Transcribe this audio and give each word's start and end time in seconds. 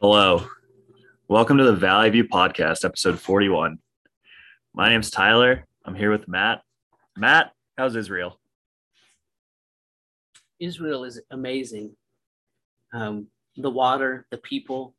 Hello. 0.00 0.46
Welcome 1.26 1.58
to 1.58 1.64
the 1.64 1.74
Valley 1.74 2.08
View 2.10 2.22
Podcast, 2.22 2.84
episode 2.84 3.18
41. 3.18 3.80
My 4.72 4.88
name's 4.88 5.10
Tyler. 5.10 5.66
I'm 5.84 5.96
here 5.96 6.12
with 6.12 6.28
Matt. 6.28 6.62
Matt, 7.16 7.50
how's 7.76 7.96
Israel? 7.96 8.38
Israel 10.60 11.02
is 11.02 11.20
amazing. 11.32 11.96
Um, 12.94 13.26
the 13.56 13.70
water, 13.70 14.24
the 14.30 14.38
people, 14.38 14.94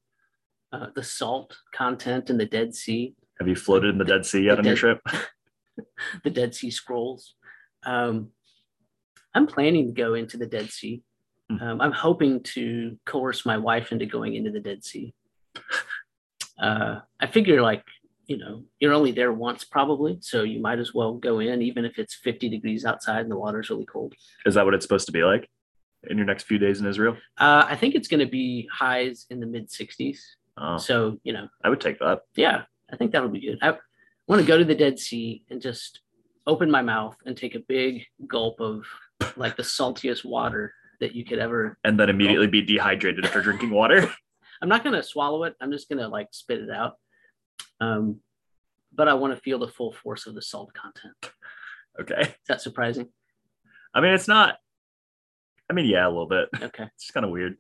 uh, 0.74 0.88
the 0.94 1.04
salt 1.04 1.56
content 1.74 2.30
in 2.30 2.38
the 2.38 2.46
Dead 2.46 2.76
Sea, 2.76 3.16
Have 3.40 3.48
you 3.48 3.56
floated 3.56 3.92
in 3.92 4.00
the 4.00 4.04
Dead 4.04 4.26
Sea 4.26 4.42
yet 4.42 4.56
The 4.56 4.60
on 4.60 4.66
your 4.66 4.76
trip? 4.76 5.00
the 6.26 6.30
Dead 6.30 6.54
Sea 6.54 6.72
Scrolls. 6.72 7.36
Um, 7.86 8.32
I'm 9.34 9.48
planning 9.48 9.88
to 9.88 9.94
go 9.94 10.16
into 10.16 10.36
the 10.36 10.46
Dead 10.46 10.70
Sea. 10.70 11.04
Hmm. 11.50 11.62
Um, 11.62 11.82
I'm 11.82 11.92
hoping 11.92 12.42
to 12.56 12.98
coerce 13.06 13.46
my 13.46 13.58
wife 13.58 13.92
into 13.92 14.06
going 14.06 14.36
into 14.36 14.52
the 14.52 14.60
Dead 14.60 14.84
Sea. 14.84 15.14
Uh, 16.62 17.00
I 17.20 17.28
figure, 17.28 17.62
like, 17.62 17.84
you 18.28 18.38
know, 18.38 18.64
you're 18.80 18.94
only 18.94 19.12
there 19.12 19.32
once 19.34 19.64
probably, 19.64 20.18
so 20.22 20.44
you 20.44 20.60
might 20.60 20.78
as 20.80 20.94
well 20.94 21.14
go 21.16 21.40
in, 21.40 21.62
even 21.62 21.86
if 21.86 21.98
it's 21.98 22.14
50 22.16 22.50
degrees 22.50 22.86
outside 22.86 23.22
and 23.22 23.32
the 23.32 23.38
water's 23.38 23.70
really 23.70 23.86
cold. 23.86 24.14
Is 24.46 24.56
that 24.56 24.66
what 24.66 24.74
it's 24.74 24.86
supposed 24.86 25.06
to 25.08 25.12
be 25.12 25.24
like 25.24 25.50
in 26.10 26.18
your 26.18 26.26
next 26.28 26.44
few 26.44 26.60
days 26.60 26.80
in 26.82 26.86
Israel? 26.86 27.16
Uh, 27.38 27.66
I 27.68 27.76
think 27.76 27.96
it's 27.96 28.08
going 28.08 28.20
to 28.20 28.30
be 28.30 28.68
highs 28.72 29.26
in 29.30 29.40
the 29.40 29.46
mid 29.48 29.70
60s. 29.70 30.20
Oh, 30.58 30.78
So, 30.78 31.18
you 31.24 31.34
know, 31.34 31.48
I 31.64 31.70
would 31.70 31.82
take 31.82 31.98
that. 32.00 32.22
yeah, 32.36 32.64
I 32.92 32.98
think 32.98 33.12
that'll 33.14 33.30
be 33.30 33.40
good. 33.40 33.58
I 33.62 33.76
want 34.28 34.42
to 34.42 34.48
go 34.48 34.58
to 34.58 34.66
the 34.66 34.76
Dead 34.76 35.00
Sea 35.00 35.44
and 35.50 35.62
just 35.62 36.02
open 36.46 36.70
my 36.70 36.82
mouth 36.82 37.16
and 37.26 37.36
take 37.38 37.56
a 37.56 37.60
big 37.60 38.04
gulp 38.28 38.60
of 38.60 38.86
like 39.38 39.56
the 39.56 39.64
saltiest 39.64 40.26
water 40.26 40.74
that 41.00 41.16
you 41.16 41.26
could 41.26 41.40
ever. 41.40 41.78
And 41.84 42.00
then 42.00 42.10
immediately 42.10 42.48
be 42.48 42.62
dehydrated 42.62 43.26
after 43.26 43.42
drinking 43.42 43.72
water. 43.72 44.10
I'm 44.62 44.70
not 44.70 44.84
going 44.84 44.96
to 44.96 45.04
swallow 45.04 45.44
it. 45.46 45.56
I'm 45.62 45.72
just 45.72 45.88
going 45.90 46.00
to 46.00 46.08
like 46.08 46.28
spit 46.32 46.60
it 46.60 46.70
out. 46.70 46.96
Um, 47.80 48.20
but 48.94 49.08
I 49.08 49.14
want 49.14 49.34
to 49.34 49.40
feel 49.40 49.60
the 49.60 49.68
full 49.68 49.94
force 49.94 50.28
of 50.28 50.36
the 50.36 50.42
salt 50.42 50.74
content. 50.74 51.16
Okay. 52.00 52.22
Is 52.22 52.36
that 52.48 52.62
surprising? 52.62 53.08
I 53.94 54.02
mean, 54.02 54.14
it's 54.14 54.28
not, 54.28 54.58
I 55.70 55.74
mean, 55.74 55.86
yeah, 55.86 56.06
a 56.06 56.10
little 56.10 56.28
bit. 56.28 56.50
Okay, 56.62 56.84
It's 56.96 57.04
just 57.06 57.14
kind 57.14 57.26
of 57.26 57.32
weird. 57.32 57.58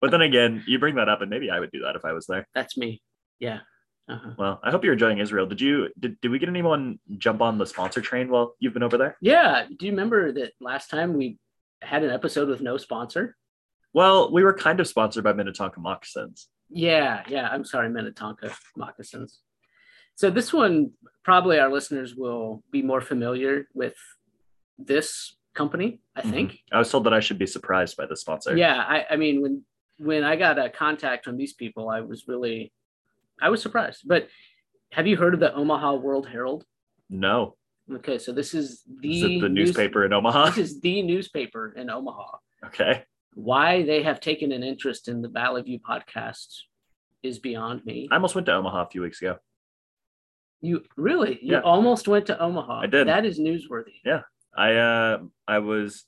But 0.00 0.10
then 0.10 0.20
again, 0.20 0.62
you 0.66 0.78
bring 0.78 0.96
that 0.96 1.08
up, 1.08 1.22
and 1.22 1.30
maybe 1.30 1.48
I 1.50 1.58
would 1.60 1.70
do 1.70 1.80
that 1.80 1.96
if 1.96 2.04
I 2.04 2.12
was 2.12 2.26
there. 2.26 2.46
that's 2.54 2.76
me. 2.76 3.00
Yeah. 3.38 3.60
Uh-huh. 4.06 4.32
Well, 4.38 4.60
I 4.62 4.70
hope 4.70 4.84
you're 4.84 4.92
enjoying 4.92 5.18
Israel. 5.18 5.46
Did 5.46 5.62
you 5.62 5.88
did, 5.98 6.20
did 6.20 6.30
we 6.30 6.38
get 6.38 6.50
anyone 6.50 6.98
jump 7.16 7.40
on 7.40 7.56
the 7.56 7.64
sponsor 7.64 8.02
train 8.02 8.28
while 8.28 8.54
you've 8.60 8.74
been 8.74 8.82
over 8.82 8.98
there? 8.98 9.16
Yeah. 9.22 9.64
Do 9.78 9.86
you 9.86 9.92
remember 9.92 10.30
that 10.32 10.52
last 10.60 10.90
time 10.90 11.14
we 11.14 11.38
had 11.84 12.02
an 12.02 12.10
episode 12.10 12.48
with 12.48 12.60
no 12.60 12.76
sponsor? 12.76 13.36
Well, 13.92 14.32
we 14.32 14.42
were 14.42 14.54
kind 14.54 14.80
of 14.80 14.88
sponsored 14.88 15.24
by 15.24 15.32
Minnetonka 15.32 15.80
Moccasins. 15.80 16.48
Yeah, 16.68 17.22
yeah. 17.28 17.48
I'm 17.48 17.64
sorry, 17.64 17.88
Minnetonka 17.88 18.52
moccasins. 18.76 19.40
So 20.16 20.30
this 20.30 20.52
one, 20.52 20.92
probably 21.24 21.58
our 21.58 21.70
listeners 21.70 22.14
will 22.14 22.62
be 22.70 22.82
more 22.82 23.00
familiar 23.00 23.68
with 23.74 23.94
this 24.78 25.36
company. 25.54 26.00
I 26.16 26.20
mm-hmm. 26.20 26.30
think. 26.30 26.58
I 26.72 26.78
was 26.78 26.90
told 26.90 27.04
that 27.04 27.14
I 27.14 27.20
should 27.20 27.38
be 27.38 27.46
surprised 27.46 27.96
by 27.96 28.06
the 28.06 28.16
sponsor. 28.16 28.56
Yeah, 28.56 28.76
I, 28.76 29.04
I 29.10 29.16
mean, 29.16 29.42
when 29.42 29.64
when 29.98 30.24
I 30.24 30.36
got 30.36 30.58
a 30.58 30.68
contact 30.68 31.24
from 31.24 31.36
these 31.36 31.52
people, 31.52 31.88
I 31.88 32.00
was 32.00 32.24
really, 32.26 32.72
I 33.40 33.50
was 33.50 33.62
surprised. 33.62 34.02
But 34.04 34.28
have 34.92 35.06
you 35.06 35.16
heard 35.16 35.34
of 35.34 35.40
the 35.40 35.54
Omaha 35.54 35.94
World 35.94 36.28
Herald? 36.28 36.64
No. 37.08 37.56
Okay, 37.92 38.18
so 38.18 38.32
this 38.32 38.54
is 38.54 38.82
the, 39.00 39.14
Is 39.16 39.40
the 39.42 39.48
news- 39.48 39.68
newspaper 39.68 40.04
in 40.06 40.12
Omaha? 40.12 40.46
This 40.46 40.58
is 40.58 40.80
the 40.80 41.02
newspaper 41.02 41.74
in 41.76 41.90
Omaha. 41.90 42.38
Okay. 42.66 43.04
Why 43.34 43.82
they 43.82 44.02
have 44.02 44.20
taken 44.20 44.52
an 44.52 44.62
interest 44.62 45.08
in 45.08 45.20
the 45.20 45.28
Valley 45.28 45.62
View 45.62 45.78
podcast 45.80 46.46
is 47.22 47.38
beyond 47.38 47.84
me. 47.84 48.08
I 48.10 48.14
almost 48.14 48.34
went 48.34 48.46
to 48.46 48.54
Omaha 48.54 48.84
a 48.84 48.88
few 48.88 49.02
weeks 49.02 49.20
ago. 49.20 49.36
You 50.62 50.82
really? 50.96 51.38
You 51.42 51.54
Yeah. 51.54 51.60
almost 51.60 52.08
went 52.08 52.26
to 52.26 52.40
Omaha. 52.40 52.80
I 52.80 52.86
did. 52.86 53.06
That 53.08 53.26
is 53.26 53.38
newsworthy. 53.38 54.00
Yeah. 54.04 54.22
I 54.56 54.74
uh 54.76 55.18
I 55.46 55.58
was 55.58 56.04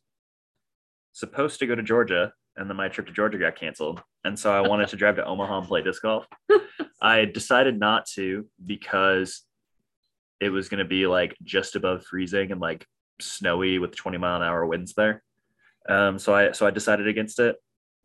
supposed 1.12 1.59
to 1.59 1.67
go 1.67 1.75
to 1.75 1.83
Georgia 1.83 2.33
and 2.56 2.71
then 2.71 2.77
my 2.77 2.89
trip 2.89 3.06
to 3.09 3.12
Georgia 3.12 3.39
got 3.39 3.56
canceled. 3.56 4.03
And 4.25 4.39
so 4.39 4.53
I 4.53 4.67
wanted 4.67 4.89
to 4.89 4.97
drive 4.97 5.17
to 5.17 5.25
Omaha 5.27 5.59
and 5.59 5.67
play 5.69 5.83
disc 5.83 6.00
golf. 6.03 6.27
I 7.03 7.27
decided 7.27 7.79
not 7.79 8.06
to 8.15 8.47
because 8.65 9.43
it 10.41 10.51
was 10.51 10.69
going 10.69 10.79
to 10.79 10.85
be 10.85 11.07
like 11.07 11.37
just 11.43 11.77
above 11.77 12.05
freezing 12.05 12.53
and 12.53 12.61
like 12.61 12.87
snowy 13.21 13.79
with 13.79 13.97
20 13.97 14.19
mile 14.19 14.37
an 14.37 14.43
hour 14.43 14.67
winds 14.67 14.95
there. 14.95 15.23
Um 15.89 16.19
so 16.19 16.35
I 16.35 16.53
so 16.53 16.67
I 16.67 16.71
decided 16.71 17.09
against 17.09 17.39
it. 17.39 17.57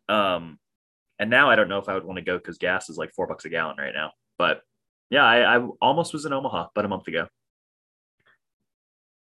Um 0.08 0.60
and 1.20 1.30
now 1.30 1.50
I 1.50 1.56
don't 1.56 1.70
know 1.70 1.80
if 1.80 1.90
I 1.90 1.94
would 1.94 2.04
want 2.06 2.18
to 2.18 2.24
go 2.24 2.40
cuz 2.40 2.58
gas 2.58 2.90
is 2.90 2.98
like 2.98 3.14
4 3.14 3.28
bucks 3.28 3.46
a 3.46 3.50
gallon 3.50 3.78
right 3.78 3.94
now. 3.94 4.12
But 4.38 4.62
yeah, 5.10 5.26
I, 5.26 5.58
I 5.58 5.68
almost 5.82 6.14
was 6.14 6.26
in 6.26 6.34
Omaha 6.34 6.68
about 6.72 6.86
a 6.86 6.88
month 6.88 7.08
ago. 7.08 7.28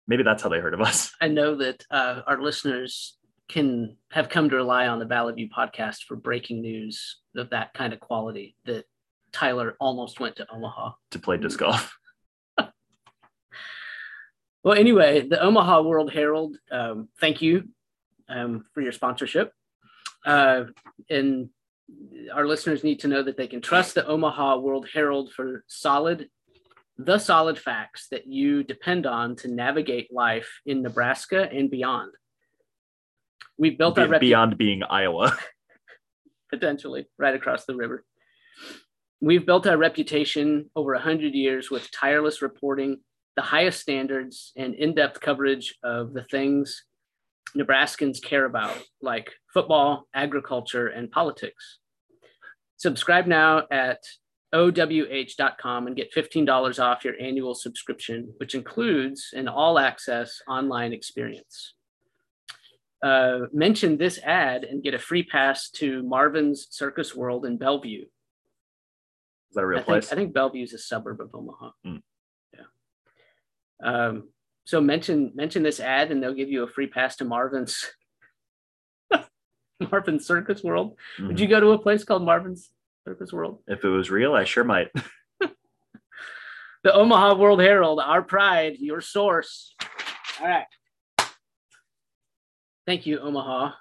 Maybe 0.09 0.23
that's 0.23 0.43
how 0.43 0.49
they 0.49 0.59
heard 0.59 0.75
of 0.75 0.81
us. 0.81 1.13
I 1.21 1.29
know 1.29 1.57
that 1.57 1.85
uh, 1.91 2.23
our 2.27 2.41
listeners 2.41 3.17
can 3.49 3.97
have 4.11 4.29
come 4.29 4.51
to 4.51 4.57
rely 4.57 4.89
on 4.89 4.99
the 4.99 5.05
Valley 5.05 5.35
View 5.35 5.49
podcast 5.49 6.05
for 6.05 6.17
breaking 6.17 6.61
news 6.61 7.19
of 7.37 7.51
that 7.51 7.73
kind 7.75 7.93
of 7.93 8.01
quality. 8.01 8.57
That 8.65 8.85
Tyler 9.33 9.77
almost 9.79 10.19
went 10.19 10.37
to 10.37 10.47
Omaha. 10.53 10.93
to 11.13 11.19
play 11.19 11.37
disc 11.37 11.59
golf. 11.59 11.97
Well, 14.67 14.77
anyway, 14.77 15.21
the 15.21 15.41
Omaha 15.41 15.83
World 15.83 16.13
Herald. 16.13 16.57
Um, 16.73 17.09
thank 17.21 17.41
you 17.41 17.69
um, 18.29 18.65
for 18.75 18.81
your 18.81 18.91
sponsorship, 18.91 19.53
uh, 20.25 20.65
and 21.09 21.51
our 22.35 22.49
listeners 22.49 22.83
need 22.83 22.99
to 23.03 23.07
know 23.07 23.23
that 23.23 23.37
they 23.37 23.47
can 23.47 23.61
trust 23.61 23.95
the 23.95 24.05
Omaha 24.05 24.59
World 24.59 24.89
Herald 24.93 25.33
for 25.33 25.63
solid, 25.69 26.29
the 26.99 27.19
solid 27.19 27.61
facts 27.61 28.09
that 28.11 28.27
you 28.27 28.65
depend 28.65 29.07
on 29.07 29.37
to 29.37 29.47
navigate 29.47 30.13
life 30.13 30.51
in 30.67 30.83
Nebraska 30.83 31.49
and 31.49 31.71
beyond. 31.71 32.11
We've 33.57 33.79
built 33.79 34.01
our 34.01 34.19
beyond 34.19 34.59
being 34.59 34.83
Iowa. 34.83 35.39
potentially 36.51 37.07
right 37.21 37.37
across 37.37 37.67
the 37.67 37.77
river. 37.77 38.05
We've 39.21 39.47
built 39.47 39.69
our 39.69 39.77
reputation 39.77 40.71
over 40.75 40.93
100 40.95 41.35
years 41.35 41.71
with 41.71 41.89
tireless 41.93 42.43
reporting, 42.43 42.99
the 43.37 43.43
highest 43.43 43.81
standards, 43.81 44.53
and 44.57 44.75
in 44.75 44.95
depth 44.95 45.21
coverage 45.21 45.75
of 45.83 46.13
the 46.15 46.25
things 46.25 46.85
Nebraskans 47.57 48.23
care 48.23 48.45
about, 48.45 48.77
like 49.01 49.31
football, 49.53 50.07
agriculture, 50.15 50.89
and 50.89 51.11
politics. 51.11 51.79
Subscribe 52.77 53.27
now 53.27 53.63
at 53.71 53.99
owh.com 54.53 55.87
and 55.87 55.97
get 55.97 56.13
$15 56.15 56.83
off 56.83 57.05
your 57.05 57.15
annual 57.21 57.55
subscription, 57.55 58.33
which 58.39 58.55
includes 58.55 59.31
an 59.35 59.49
all 59.49 59.79
access 59.79 60.41
online 60.49 60.93
experience 60.93 61.75
uh, 63.03 63.41
mention 63.53 63.97
this 63.97 64.19
ad 64.25 64.65
and 64.65 64.83
get 64.83 64.95
a 64.95 64.99
free 64.99 65.23
pass 65.23 65.71
to 65.71 66.03
Marvin's 66.03 66.67
Circus 66.71 67.15
World 67.15 67.45
in 67.45 67.57
Bellevue. 67.59 68.03
Is 68.03 69.55
that 69.55 69.63
a 69.63 69.67
real 69.67 69.79
I 69.79 69.83
think, 69.83 69.87
place? 69.87 70.13
I 70.13 70.17
think 70.17 70.35
Bellevue 70.35 70.65
is 70.65 70.73
a 70.73 70.79
suburb 70.79 71.21
of 71.21 71.31
Omaha. 71.35 71.71
Hmm. 71.85 71.97
Um, 73.83 74.29
so 74.65 74.81
mention 74.81 75.33
mention 75.35 75.63
this 75.63 75.81
ad 75.81 76.11
and 76.11 76.23
they'll 76.23 76.35
give 76.35 76.49
you 76.51 76.63
a 76.65 76.69
free 76.69 76.87
pass 76.87 77.17
to 77.17 77.25
Marvin's 77.25 77.85
Marvin's 79.91 80.27
Circus 80.27 80.63
World. 80.63 80.97
Would 81.21 81.37
Mhm. 81.37 81.41
you 81.41 81.47
go 81.47 81.61
to 81.61 81.71
a 81.73 81.79
place 81.79 82.05
called 82.05 82.25
Marvin's 82.25 82.71
Circus 83.07 83.33
World? 83.33 83.63
If 83.67 83.85
it 83.85 83.89
was 83.89 84.11
real, 84.11 84.35
I 84.35 84.45
sure 84.45 84.65
might. 84.65 84.89
The 86.85 86.95
Omaha 86.95 87.35
World 87.35 87.61
Herald, 87.61 87.99
our 87.99 88.23
pride, 88.23 88.77
your 88.79 89.01
source. 89.01 89.75
All 90.41 90.47
right. 90.47 90.67
Thank 92.87 93.07
you, 93.07 93.19
Omaha 93.19 93.73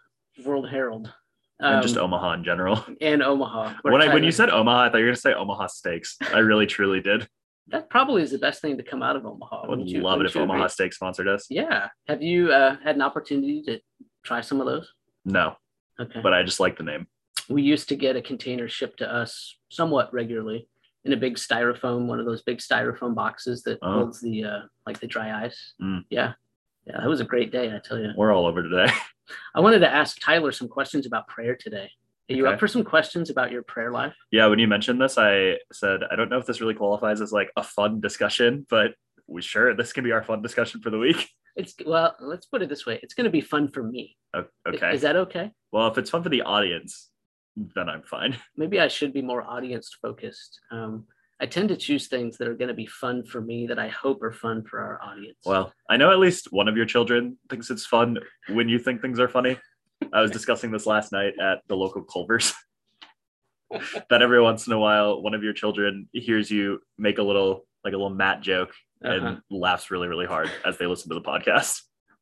World 0.44 0.67
Herald. 0.67 1.13
and 1.59 1.83
just 1.83 1.97
Um, 1.97 2.06
Omaha 2.06 2.33
in 2.33 2.44
general. 2.44 2.83
and 3.01 3.21
Omaha. 3.21 3.75
When 3.83 4.01
I 4.01 4.12
when 4.12 4.24
you 4.24 4.31
said 4.31 4.50
Omaha, 4.50 4.86
I 4.86 4.89
thought 4.89 4.97
you 4.97 5.03
were 5.03 5.09
gonna 5.12 5.18
say 5.18 5.33
Omaha 5.36 5.68
Steaks. 5.68 6.18
I 6.33 6.39
really 6.39 6.65
truly 6.65 7.00
did. 7.00 7.30
That 7.67 7.89
probably 7.89 8.21
is 8.21 8.31
the 8.31 8.38
best 8.38 8.62
thing 8.62 8.77
to 8.77 8.83
come 8.83 9.01
out 9.01 9.15
of 9.15 9.25
Omaha. 9.25 9.57
I 9.57 9.62
would 9.62 9.69
wouldn't 9.71 9.88
you- 9.89 10.01
love 10.01 10.21
it 10.21 10.25
if 10.27 10.35
you 10.35 10.41
agree? 10.44 10.53
Omaha 10.53 10.67
Steak 10.67 10.94
sponsored 10.94 11.27
us. 11.27 11.47
Yeah. 11.50 11.89
Have 12.07 12.21
you 12.21 12.51
uh, 12.51 12.77
had 12.83 12.95
an 12.95 13.01
opportunity 13.01 13.62
to 13.63 13.79
try 14.23 14.41
some 14.41 14.59
of 14.62 14.67
those? 14.67 14.91
No, 15.25 15.56
Okay. 16.00 16.19
but 16.21 16.33
I 16.33 16.44
just 16.44 16.59
like 16.59 16.77
the 16.77 16.83
name. 16.83 17.07
we 17.50 17.62
used 17.63 17.89
to 17.89 17.95
get 17.95 18.15
a 18.15 18.21
container 18.21 18.67
shipped 18.67 19.00
to 19.00 19.12
us 19.12 19.57
somewhat 19.69 20.13
regularly 20.13 20.67
in 21.03 21.13
a 21.13 21.17
big 21.17 21.35
styrofoam, 21.35 22.07
one 22.07 22.19
of 22.19 22.25
those 22.25 22.41
big 22.44 22.57
styrofoam 22.59 23.13
boxes 23.15 23.62
that 23.63 23.77
Oh. 23.81 23.94
holds 23.94 24.21
the 24.21 24.44
uh, 24.44 24.59
like 24.88 25.00
the 25.00 25.07
dry 25.07 25.45
ice. 25.45 25.73
Mm. 25.81 26.03
Yeah. 26.09 26.33
Yeah, 26.88 27.00
that 27.01 27.07
was 27.09 27.19
a 27.21 27.25
great 27.25 27.51
day, 27.51 27.73
I 27.75 27.79
tell 27.79 27.97
you. 27.97 28.09
We're 28.15 28.31
all 28.31 28.45
over 28.45 28.61
today. 28.61 28.91
I 29.56 29.59
wanted 29.59 29.79
to 29.79 29.89
ask 29.91 30.19
Tyler 30.19 30.51
some 30.51 30.68
questions 30.68 31.07
about 31.07 31.27
prayer 31.27 31.56
today. 31.56 31.89
Are 32.30 32.33
you 32.36 32.45
Okay. 32.45 32.54
up 32.54 32.60
for 32.60 32.68
some 32.68 32.83
questions 32.83 33.30
about 33.30 33.51
your 33.51 33.63
prayer 33.63 33.92
life? 33.92 34.16
yeah, 34.31 34.48
when 34.48 34.60
you 34.60 34.68
mentioned 34.68 35.00
this, 35.01 35.18
I 35.18 35.57
said 35.72 36.01
I 36.12 36.16
don't 36.16 36.30
know 36.30 36.38
if 36.38 36.45
this 36.45 36.62
really 36.62 36.74
qualifies 36.74 37.22
as 37.22 37.31
like 37.31 37.51
a 37.56 37.63
fun 37.63 38.01
discussion, 38.01 38.66
but 38.69 38.95
we 39.27 39.42
sure 39.42 39.75
this 39.75 39.94
can 39.94 40.04
be 40.04 40.12
our 40.12 40.24
fun 40.24 40.42
discussion 40.42 40.81
for 40.81 40.89
the 40.89 41.00
week. 41.00 41.30
It's 41.57 41.74
well, 41.86 42.13
let's 42.19 42.45
put 42.48 42.62
it 42.62 42.68
this 42.68 42.86
way. 42.86 43.00
It's 43.01 43.13
going 43.13 43.24
to 43.24 43.30
be 43.31 43.39
fun 43.39 43.69
for 43.69 43.81
me. 43.81 44.18
Okay. 44.68 44.94
Is 44.94 45.04
that 45.04 45.16
okay? 45.16 45.51
well, 45.72 45.88
if 45.88 45.98
it's 45.98 46.10
fun 46.10 46.22
for 46.22 46.27
the 46.27 46.42
audience, 46.42 47.10
then 47.56 47.88
I'm 47.88 48.04
fine. 48.04 48.36
maybe 48.57 48.78
I 48.81 48.89
should 48.89 49.13
be 49.13 49.21
more 49.21 49.42
audience 49.42 49.89
focused. 50.01 50.60
Um, 50.69 51.06
I 51.39 51.45
tend 51.45 51.69
to 51.69 51.78
choose 51.78 52.07
things 52.07 52.38
that 52.39 52.50
are 52.50 52.56
going 52.56 52.68
to 52.68 52.74
be 52.74 52.88
fun 52.88 53.24
for 53.24 53.39
me 53.39 53.68
that 53.68 53.80
I 53.80 53.88
hope 53.88 54.21
are 54.21 54.33
fun 54.33 54.66
for 54.69 54.81
our 54.81 55.01
audience. 55.01 55.38
Well, 55.45 55.71
I 55.89 55.95
know 55.95 56.12
at 56.12 56.19
least 56.19 56.50
one 56.51 56.68
of 56.68 56.75
your 56.75 56.86
children 56.86 57.38
thinks 57.50 57.69
it's 57.69 57.86
fun 57.86 58.18
when 58.50 58.68
you 58.68 58.78
think 58.78 59.01
things 59.01 59.18
are 59.21 59.30
funny. 59.30 59.57
I 60.13 60.22
was 60.22 60.31
discussing 60.31 60.72
this 60.72 60.86
last 60.86 61.12
night 61.12 61.34
at 61.40 61.60
the 61.68 61.75
local 61.75 62.04
Culver's. 62.04 62.54
that 64.10 64.22
every 64.22 64.42
once 64.42 64.68
in 64.68 64.74
a 64.74 64.80
while, 64.80 65.22
one 65.22 65.34
of 65.34 65.44
your 65.44 65.54
children 65.54 66.07
hears 66.13 66.50
you 66.52 66.80
make 66.98 67.18
a 67.18 67.24
little, 67.24 67.66
like 67.84 67.94
a 67.94 67.98
little 67.98 68.10
Matt 68.13 68.42
joke 68.42 68.72
and 69.02 69.25
Uh-huh. 69.28 69.36
laughs 69.50 69.92
really, 69.92 70.07
really 70.07 70.25
hard 70.25 70.50
as 70.66 70.78
they 70.78 70.86
listen 70.88 71.10
to 71.10 71.16
the 71.16 71.22
podcast. 71.22 71.81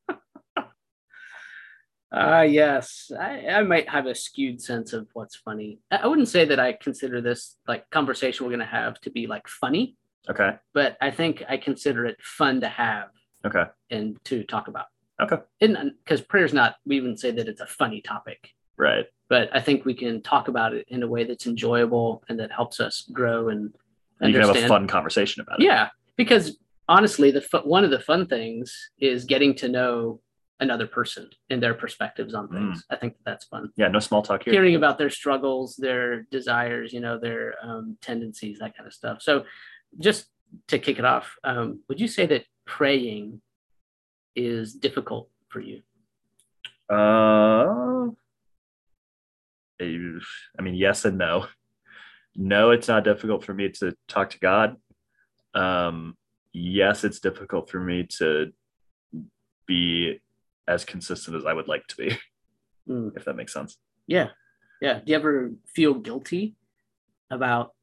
Ah, 2.16 2.42
yes, 2.44 3.12
I, 3.20 3.48
I 3.48 3.64
might 3.64 3.90
have 3.90 4.06
a 4.06 4.14
skewed 4.14 4.62
sense 4.62 4.94
of 4.94 5.08
what's 5.14 5.36
funny. 5.36 5.80
I, 5.90 5.96
I 5.98 6.06
wouldn't 6.08 6.28
say 6.28 6.46
that 6.46 6.60
I 6.60 6.74
consider 6.74 7.22
this 7.22 7.58
like 7.68 7.90
conversation 7.90 8.46
we're 8.46 8.52
going 8.52 8.60
to 8.60 8.66
have 8.68 9.02
to 9.02 9.10
be 9.10 9.26
like 9.26 9.48
funny, 9.48 9.98
Okay. 10.30 10.52
but 10.76 10.96
I 11.02 11.10
think 11.10 11.42
I 11.50 11.58
consider 11.58 12.06
it 12.06 12.22
fun 12.22 12.62
to 12.62 12.68
have 12.70 13.08
Okay. 13.44 13.64
and 13.90 14.24
to 14.26 14.44
talk 14.44 14.68
about. 14.68 14.86
Okay. 15.21 15.38
And 15.62 15.94
because 16.04 16.21
prayer's 16.21 16.54
not, 16.54 16.75
we 16.86 17.00
wouldn't 17.00 17.19
say 17.19 17.31
that 17.31 17.48
it's 17.48 17.62
a 17.62 17.68
funny 17.68 18.01
topic, 18.01 18.50
Right. 18.77 19.06
but 19.30 19.50
I 19.56 19.62
think 19.62 19.86
we 19.86 19.94
can 19.94 20.21
talk 20.21 20.48
about 20.48 20.74
it 20.74 20.86
in 20.89 21.04
a 21.04 21.07
way 21.07 21.24
that's 21.24 21.45
enjoyable 21.48 22.24
and 22.30 22.39
that 22.39 22.51
helps 22.51 22.80
us 22.80 23.07
grow 23.12 23.50
and 23.50 23.74
And 24.19 24.33
you 24.33 24.39
can 24.39 24.48
have 24.48 24.56
a 24.63 24.68
fun 24.68 24.88
conversation 24.88 25.42
about 25.42 25.60
it. 25.60 25.65
Yeah, 25.65 25.89
because 26.15 26.57
honestly, 26.89 27.31
the 27.31 27.45
one 27.63 27.83
of 27.83 27.92
the 27.92 28.00
fun 28.00 28.27
things 28.27 28.89
is 29.00 29.25
getting 29.25 29.56
to 29.56 29.68
know 29.68 30.21
another 30.60 30.88
person 30.88 31.30
and 31.50 31.62
their 31.62 31.74
perspectives 31.74 32.33
on 32.33 32.48
things. 32.48 32.86
I 32.89 32.95
think 32.95 33.15
that's 33.25 33.45
fun. 33.45 33.71
Yeah. 33.75 33.89
No 33.89 34.00
small 34.00 34.21
talk 34.21 34.44
here. 34.44 34.54
Hearing 34.54 34.75
about 34.75 34.98
their 34.98 35.10
struggles, 35.10 35.75
their 35.75 36.24
desires, 36.31 36.94
you 36.94 37.01
know, 37.01 37.19
their 37.19 37.56
um, 37.62 37.98
tendencies, 38.01 38.60
that 38.60 38.75
kind 38.77 38.88
of 38.88 38.94
stuff. 38.94 39.21
So, 39.21 39.44
just 40.00 40.27
to 40.68 40.80
kick 40.80 41.00
it 41.00 41.06
off, 41.06 41.36
um, 41.44 41.81
would 41.89 42.00
you 42.00 42.07
say 42.07 42.25
that 42.27 42.45
praying 42.65 43.42
is 44.36 44.74
difficult 44.74 45.30
for 45.50 45.60
you? 45.60 45.82
Uh, 46.90 48.08
I 49.80 50.62
mean, 50.62 50.76
yes 50.76 51.06
and 51.06 51.18
no. 51.18 51.48
No, 52.36 52.72
it's 52.72 52.88
not 52.88 53.04
difficult 53.04 53.44
for 53.44 53.54
me 53.54 53.70
to 53.70 53.96
talk 54.08 54.32
to 54.32 54.40
God. 54.40 54.78
Um, 55.54 56.18
yes, 56.52 57.04
it's 57.04 57.20
difficult 57.20 57.70
for 57.70 57.80
me 57.80 58.08
to 58.18 58.52
be 59.68 60.20
as 60.68 60.84
consistent 60.86 61.38
as 61.38 61.46
I 61.46 61.54
would 61.54 61.68
like 61.68 61.86
to 61.88 61.98
be, 61.98 62.18
Mm, 62.90 63.16
if 63.16 63.24
that 63.26 63.36
makes 63.36 63.54
sense. 63.54 63.78
yeah, 64.08 64.30
yeah. 64.82 64.96
Do 65.00 65.04
you 65.12 65.16
ever 65.16 65.52
feel 65.74 65.94
guilty 65.94 66.56
about, 67.32 67.74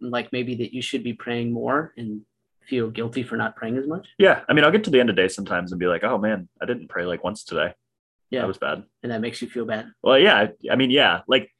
like, 0.00 0.32
maybe 0.32 0.54
that 0.56 0.74
you 0.74 0.82
should 0.82 1.02
be 1.02 1.12
praying 1.14 1.52
more 1.52 1.92
and 1.96 2.22
feel 2.70 2.88
guilty 2.90 3.22
for 3.22 3.36
not 3.36 3.56
praying 3.56 3.76
as 3.76 3.86
much? 3.86 4.06
Yeah, 4.18 4.40
I 4.48 4.54
mean, 4.54 4.64
I'll 4.64 4.70
get 4.70 4.84
to 4.84 4.90
the 4.90 5.00
end 5.00 5.10
of 5.10 5.16
the 5.16 5.22
day 5.22 5.28
sometimes 5.28 5.72
and 5.72 5.78
be 5.78 5.86
like, 5.86 6.04
"Oh 6.04 6.16
man, 6.18 6.48
I 6.62 6.64
didn't 6.66 6.88
pray 6.88 7.04
like 7.04 7.22
once 7.24 7.44
today. 7.44 7.74
Yeah. 8.30 8.40
that 8.42 8.48
was 8.48 8.58
bad." 8.58 8.84
and 9.02 9.10
that 9.12 9.20
makes 9.20 9.42
you 9.42 9.48
feel 9.48 9.66
bad. 9.66 9.90
Well, 10.02 10.18
yeah, 10.18 10.46
I- 10.70 10.76
mean, 10.76 10.90
yeah, 10.90 11.20
like 11.28 11.50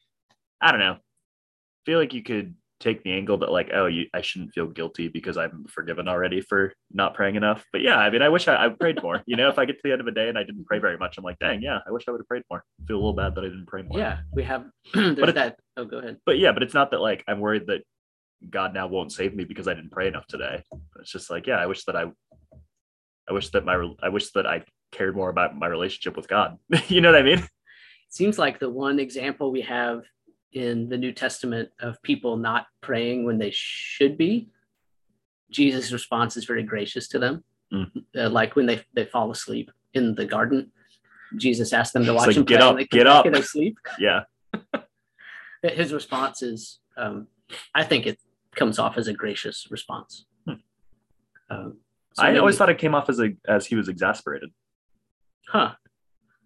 I 0.60 0.70
don't 0.70 0.80
know. 0.80 0.94
I 0.94 1.82
feel 1.86 1.98
like 1.98 2.14
you 2.14 2.22
could 2.22 2.54
take 2.78 3.02
the 3.02 3.12
angle 3.12 3.36
that 3.38 3.50
like, 3.52 3.70
oh, 3.74 3.84
you, 3.86 4.06
I 4.14 4.22
shouldn't 4.22 4.54
feel 4.54 4.66
guilty 4.66 5.08
because 5.08 5.36
I'm 5.36 5.66
forgiven 5.68 6.08
already 6.08 6.40
for 6.40 6.72
not 6.90 7.12
praying 7.14 7.34
enough. 7.36 7.62
But 7.72 7.82
yeah, 7.82 7.96
I 7.98 8.08
mean, 8.08 8.22
I 8.22 8.30
wish 8.30 8.48
I, 8.48 8.64
I 8.64 8.68
prayed 8.70 9.02
more. 9.02 9.22
You 9.26 9.36
know, 9.36 9.48
if 9.50 9.58
I 9.58 9.66
get 9.66 9.74
to 9.74 9.80
the 9.84 9.92
end 9.92 10.00
of 10.00 10.06
a 10.06 10.10
day 10.12 10.28
and 10.30 10.38
I 10.38 10.44
didn't 10.44 10.64
pray 10.64 10.78
very 10.78 10.96
much, 10.96 11.18
I'm 11.18 11.24
like, 11.24 11.38
dang, 11.38 11.60
yeah, 11.60 11.80
I 11.86 11.90
wish 11.90 12.04
I 12.08 12.10
would 12.12 12.20
have 12.20 12.28
prayed 12.28 12.44
more. 12.50 12.64
I 12.80 12.86
feel 12.86 12.96
a 12.96 13.02
little 13.04 13.12
bad 13.12 13.34
that 13.34 13.42
I 13.44 13.48
didn't 13.48 13.66
pray 13.66 13.82
more. 13.82 13.98
Yeah, 13.98 14.18
we 14.32 14.44
have 14.44 14.64
there's 14.94 15.16
But 15.18 15.28
it- 15.30 15.34
that. 15.34 15.56
Oh, 15.76 15.84
go 15.84 15.98
ahead. 15.98 16.18
But 16.24 16.38
yeah, 16.38 16.52
but 16.52 16.62
it's 16.62 16.72
not 16.74 16.90
that 16.92 17.00
like 17.00 17.22
I'm 17.28 17.40
worried 17.40 17.66
that 17.66 17.82
God 18.48 18.72
now 18.72 18.86
won't 18.86 19.12
save 19.12 19.34
me 19.34 19.44
because 19.44 19.68
I 19.68 19.74
didn't 19.74 19.90
pray 19.90 20.08
enough 20.08 20.26
today. 20.26 20.62
It's 21.00 21.12
just 21.12 21.30
like, 21.30 21.46
yeah, 21.46 21.56
I 21.56 21.66
wish 21.66 21.84
that 21.84 21.96
I, 21.96 22.06
I 23.28 23.32
wish 23.32 23.50
that 23.50 23.64
my, 23.64 23.76
I 24.02 24.08
wish 24.08 24.30
that 24.32 24.46
I 24.46 24.64
cared 24.92 25.14
more 25.14 25.30
about 25.30 25.56
my 25.56 25.66
relationship 25.66 26.16
with 26.16 26.28
God. 26.28 26.58
you 26.88 27.00
know 27.00 27.12
what 27.12 27.20
I 27.20 27.22
mean? 27.22 27.38
It 27.38 27.48
seems 28.08 28.38
like 28.38 28.58
the 28.58 28.70
one 28.70 28.98
example 28.98 29.52
we 29.52 29.60
have 29.62 30.04
in 30.52 30.88
the 30.88 30.96
New 30.96 31.12
Testament 31.12 31.68
of 31.80 32.02
people 32.02 32.36
not 32.36 32.66
praying 32.80 33.24
when 33.24 33.38
they 33.38 33.50
should 33.52 34.16
be, 34.16 34.48
Jesus' 35.50 35.92
response 35.92 36.36
is 36.36 36.44
very 36.44 36.62
gracious 36.62 37.08
to 37.08 37.18
them. 37.18 37.44
Mm. 37.72 37.90
Uh, 38.16 38.30
like 38.30 38.56
when 38.56 38.66
they, 38.66 38.82
they 38.94 39.04
fall 39.04 39.30
asleep 39.30 39.70
in 39.94 40.14
the 40.14 40.24
garden, 40.24 40.72
Jesus 41.36 41.72
asked 41.72 41.92
them 41.92 42.04
to 42.04 42.14
watch 42.14 42.28
like, 42.28 42.36
him 42.36 42.44
"Get 42.44 42.60
up, 42.60 42.76
get 42.90 43.06
up." 43.06 43.26
and 43.26 43.34
they 43.34 43.42
sleep. 43.42 43.78
Yeah. 43.98 44.22
His 45.62 45.92
response 45.92 46.42
is, 46.42 46.80
um, 46.96 47.28
I 47.74 47.84
think 47.84 48.06
it 48.06 48.18
comes 48.56 48.78
off 48.78 48.96
as 48.98 49.06
a 49.08 49.12
gracious 49.14 49.66
response. 49.70 50.26
Hmm. 50.46 50.54
Um, 51.50 51.76
so 52.14 52.22
I 52.22 52.26
maybe- 52.28 52.38
always 52.40 52.56
thought 52.58 52.70
it 52.70 52.78
came 52.78 52.94
off 52.94 53.08
as 53.08 53.20
a, 53.20 53.30
as 53.48 53.66
he 53.66 53.74
was 53.76 53.88
exasperated. 53.88 54.50
huh? 55.48 55.72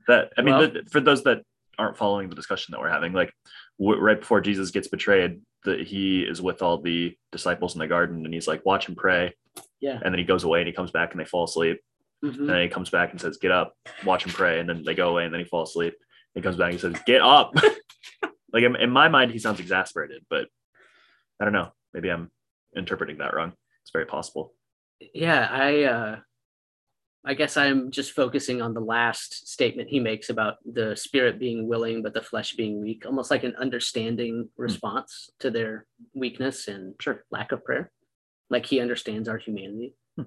that 0.06 0.32
i 0.36 0.42
mean 0.42 0.54
Well- 0.54 0.70
the, 0.70 0.82
for 0.90 1.00
those 1.00 1.24
that 1.24 1.42
aren't 1.78 1.96
following 1.96 2.28
the 2.28 2.34
discussion 2.36 2.72
that 2.72 2.80
we're 2.80 2.90
having 2.90 3.12
like 3.14 3.32
w- 3.78 3.98
right 4.00 4.20
before 4.20 4.40
jesus 4.42 4.70
gets 4.70 4.86
betrayed 4.86 5.40
that 5.64 5.80
he 5.80 6.20
is 6.22 6.42
with 6.42 6.60
all 6.62 6.76
the 6.80 7.16
disciples 7.32 7.74
in 7.74 7.78
the 7.80 7.86
garden 7.88 8.24
and 8.26 8.32
he's 8.34 8.46
like 8.46 8.64
watch 8.66 8.86
him 8.86 8.94
pray 8.96 9.34
Yeah. 9.80 9.98
and 10.04 10.12
then 10.12 10.18
he 10.18 10.24
goes 10.24 10.44
away 10.44 10.60
and 10.60 10.66
he 10.68 10.74
comes 10.74 10.90
back 10.90 11.12
and 11.12 11.20
they 11.20 11.24
fall 11.24 11.44
asleep 11.44 11.80
Mhm. 12.22 12.38
and 12.38 12.48
then 12.50 12.60
he 12.62 12.68
comes 12.68 12.90
back 12.90 13.12
and 13.12 13.20
says 13.20 13.38
get 13.38 13.50
up 13.50 13.74
watch 14.04 14.24
him 14.26 14.32
pray 14.32 14.60
and 14.60 14.68
then 14.68 14.82
they 14.84 14.94
go 14.94 15.08
away 15.08 15.24
and 15.24 15.32
then 15.32 15.40
he 15.40 15.46
falls 15.46 15.70
asleep 15.70 15.94
he 16.34 16.42
comes 16.42 16.56
back 16.56 16.72
and 16.72 16.80
says 16.80 16.96
get 17.06 17.22
up 17.22 17.54
like 18.52 18.62
in, 18.62 18.76
in 18.76 18.90
my 18.90 19.08
mind 19.08 19.30
he 19.32 19.38
sounds 19.38 19.58
exasperated 19.58 20.22
but 20.28 20.48
i 21.40 21.44
don't 21.44 21.54
know 21.54 21.72
maybe 21.94 22.10
i'm 22.10 22.30
interpreting 22.76 23.18
that 23.18 23.34
wrong. 23.34 23.52
It's 23.82 23.92
very 23.92 24.06
possible. 24.06 24.52
Yeah 25.14 25.48
i 25.50 25.82
uh 25.84 26.16
i 27.24 27.34
guess 27.34 27.56
i'm 27.56 27.90
just 27.90 28.12
focusing 28.12 28.60
on 28.62 28.74
the 28.74 28.80
last 28.80 29.48
statement 29.48 29.88
he 29.88 30.00
makes 30.00 30.28
about 30.30 30.56
the 30.70 30.94
spirit 30.96 31.38
being 31.38 31.68
willing 31.68 32.02
but 32.02 32.12
the 32.14 32.20
flesh 32.22 32.52
being 32.54 32.80
weak 32.82 33.04
almost 33.06 33.30
like 33.30 33.44
an 33.44 33.54
understanding 33.56 34.48
response 34.56 35.30
to 35.40 35.50
their 35.50 35.86
weakness 36.14 36.68
and 36.68 36.94
Sure. 37.00 37.24
lack 37.30 37.52
of 37.52 37.64
prayer. 37.64 37.90
Like 38.50 38.66
he 38.66 38.80
understands 38.80 39.28
our 39.28 39.38
humanity. 39.38 39.94
Hmm. 40.16 40.22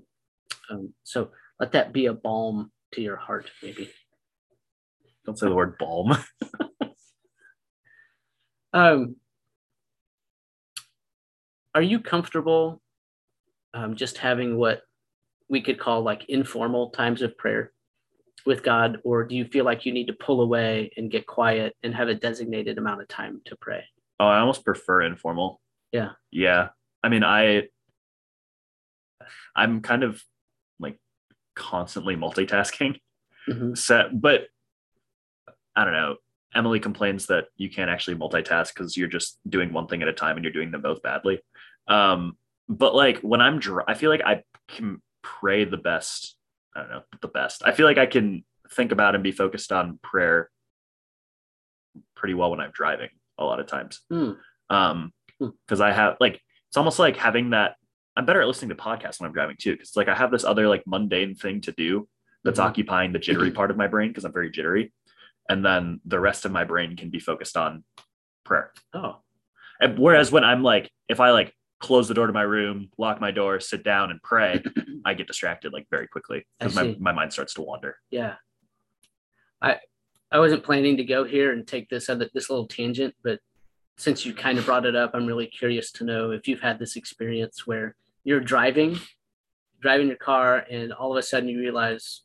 um, 0.72 0.94
so 1.04 1.30
let 1.60 1.72
that 1.74 1.94
be 1.94 2.06
a 2.08 2.14
balm 2.14 2.72
to 2.94 3.02
your 3.02 3.18
heart 3.18 3.52
maybe. 3.62 3.90
Don't 5.26 5.38
say 5.38 5.48
the 5.48 5.56
word 5.56 5.78
balm. 5.78 6.18
Um 8.74 9.16
are 11.78 11.82
you 11.84 12.00
comfortable 12.00 12.82
um, 13.76 13.96
just 13.96 14.18
having 14.18 14.58
what 14.58 14.82
we 15.48 15.62
could 15.62 15.80
call 15.80 16.02
like 16.02 16.26
informal 16.28 16.90
times 16.90 17.22
of 17.22 17.38
prayer 17.38 17.72
with 18.48 18.64
God, 18.64 18.98
or 19.04 19.24
do 19.26 19.36
you 19.36 19.46
feel 19.46 19.64
like 19.64 19.86
you 19.86 19.94
need 19.94 20.08
to 20.08 20.14
pull 20.14 20.42
away 20.42 20.90
and 20.98 21.12
get 21.12 21.28
quiet 21.28 21.76
and 21.84 21.94
have 21.94 22.08
a 22.08 22.16
designated 22.16 22.80
amount 22.80 23.02
of 23.04 23.08
time 23.08 23.42
to 23.46 23.56
pray? 23.62 23.84
Oh, 24.20 24.26
I 24.26 24.40
almost 24.40 24.66
prefer 24.66 25.04
informal. 25.04 25.62
Yeah. 25.92 26.14
Yeah. 26.32 26.70
I 27.04 27.10
mean, 27.10 27.24
I 27.24 27.68
I'm 29.56 29.82
kind 29.82 30.02
of 30.02 30.24
like 30.80 31.00
constantly 31.56 32.16
multitasking. 32.16 33.00
Mhm. 33.48 33.78
Set, 33.78 34.20
but 34.20 34.48
I 35.76 35.84
don't 35.84 35.94
know. 35.94 36.16
Emily 36.56 36.80
complains 36.80 37.28
that 37.28 37.50
you 37.56 37.70
can't 37.70 37.92
actually 37.92 38.18
multitask 38.18 38.74
because 38.74 38.98
you're 38.98 39.08
just 39.08 39.38
doing 39.48 39.74
one 39.74 39.86
thing 39.86 40.02
at 40.02 40.08
a 40.08 40.14
time 40.14 40.38
and 40.38 40.44
you're 40.44 40.54
doing 40.54 40.72
them 40.72 40.82
both 40.82 41.04
badly. 41.04 41.40
Um, 41.88 42.38
but 42.70 42.94
like 42.96 43.20
when 43.22 43.42
I'm 43.42 43.60
dri 43.60 43.84
I 43.88 43.94
feel 43.94 44.10
like 44.10 44.22
I 44.26 44.44
can 44.68 45.02
pray 45.24 45.64
the 45.66 45.78
best. 45.78 46.36
I 46.76 46.82
don't 46.82 46.90
know 46.90 47.02
the 47.22 47.28
best. 47.28 47.64
I 47.66 47.72
feel 47.72 47.86
like 47.86 47.98
I 47.98 48.06
can 48.06 48.44
think 48.72 48.92
about 48.92 49.16
and 49.16 49.24
be 49.24 49.32
focused 49.32 49.72
on 49.72 50.00
prayer 50.04 50.50
pretty 52.16 52.34
well 52.34 52.52
when 52.52 52.60
I'm 52.60 52.72
driving 52.72 53.10
a 53.38 53.46
lot 53.46 53.60
of 53.60 53.68
times. 53.68 54.02
Hmm. 54.10 54.32
Um, 54.70 55.14
Hmm. 55.40 55.50
because 55.68 55.82
I 55.82 55.92
have 55.92 56.18
like 56.20 56.42
it's 56.68 56.78
almost 56.78 56.98
like 57.00 57.16
having 57.16 57.52
that. 57.52 57.76
I'm 58.16 58.26
better 58.26 58.42
at 58.42 58.48
listening 58.48 58.70
to 58.70 58.76
podcasts 58.76 59.20
when 59.20 59.28
I'm 59.28 59.34
driving 59.34 59.56
too, 59.60 59.74
because 59.74 59.96
like 59.96 60.08
I 60.08 60.16
have 60.16 60.32
this 60.32 60.44
other 60.44 60.68
like 60.68 60.84
mundane 60.88 61.36
thing 61.36 61.62
to 61.62 61.72
do 61.72 62.10
that's 62.44 62.60
Mhm. 62.60 62.64
occupying 62.66 63.14
the 63.14 63.20
jittery 63.20 63.52
part 63.52 63.70
of 63.72 63.78
my 63.78 63.86
brain 63.88 64.10
because 64.10 64.26
I'm 64.26 64.34
very 64.34 64.50
jittery, 64.50 64.92
and 65.48 65.64
then 65.64 66.02
the 66.06 66.20
rest 66.20 66.44
of 66.46 66.52
my 66.52 66.64
brain 66.64 66.98
can 66.98 67.10
be 67.12 67.20
focused 67.20 67.56
on 67.56 67.84
prayer. 68.44 68.74
Oh, 68.94 69.22
And 69.80 70.00
whereas 70.00 70.32
when 70.32 70.44
I'm 70.44 70.64
like, 70.64 70.92
if 71.08 71.20
I 71.20 71.30
like 71.32 71.54
close 71.80 72.08
the 72.08 72.14
door 72.14 72.28
to 72.28 72.34
my 72.34 72.42
room, 72.42 72.90
lock 72.98 73.22
my 73.22 73.32
door, 73.32 73.60
sit 73.60 73.84
down 73.84 74.12
and 74.12 74.22
pray, 74.24 74.64
I 75.06 75.14
get 75.14 75.28
distracted 75.28 75.74
like 75.74 75.88
very 75.90 76.08
quickly 76.08 76.46
because 76.60 76.76
my, 76.76 76.96
my 77.00 77.12
mind 77.12 77.34
starts 77.34 77.54
to 77.56 77.62
wander. 77.62 77.98
yeah. 78.12 78.36
I 79.62 79.78
I 80.32 80.40
wasn't 80.40 80.64
planning 80.64 80.98
to 80.98 81.04
go 81.04 81.24
here 81.24 81.52
and 81.54 81.66
take 81.66 81.90
this 81.90 82.10
other 82.10 82.30
this 82.34 82.50
little 82.50 82.68
tangent, 82.68 83.16
but 83.24 83.40
since 83.98 84.26
you 84.26 84.34
kind 84.34 84.60
of 84.60 84.66
brought 84.66 84.86
it 84.86 84.96
up, 84.96 85.12
I'm 85.14 85.26
really 85.26 85.48
curious 85.48 85.92
to 85.94 86.04
know 86.04 86.32
if 86.32 86.48
you've 86.48 86.62
had 86.62 86.78
this 86.78 86.96
experience 86.96 87.66
where 87.66 87.96
you're 88.24 88.40
driving, 88.40 89.00
driving 89.82 90.08
your 90.08 90.18
car, 90.18 90.66
and 90.70 90.94
all 90.94 91.12
of 91.12 91.18
a 91.18 91.24
sudden 91.24 91.50
you 91.50 91.60
realize, 91.60 92.22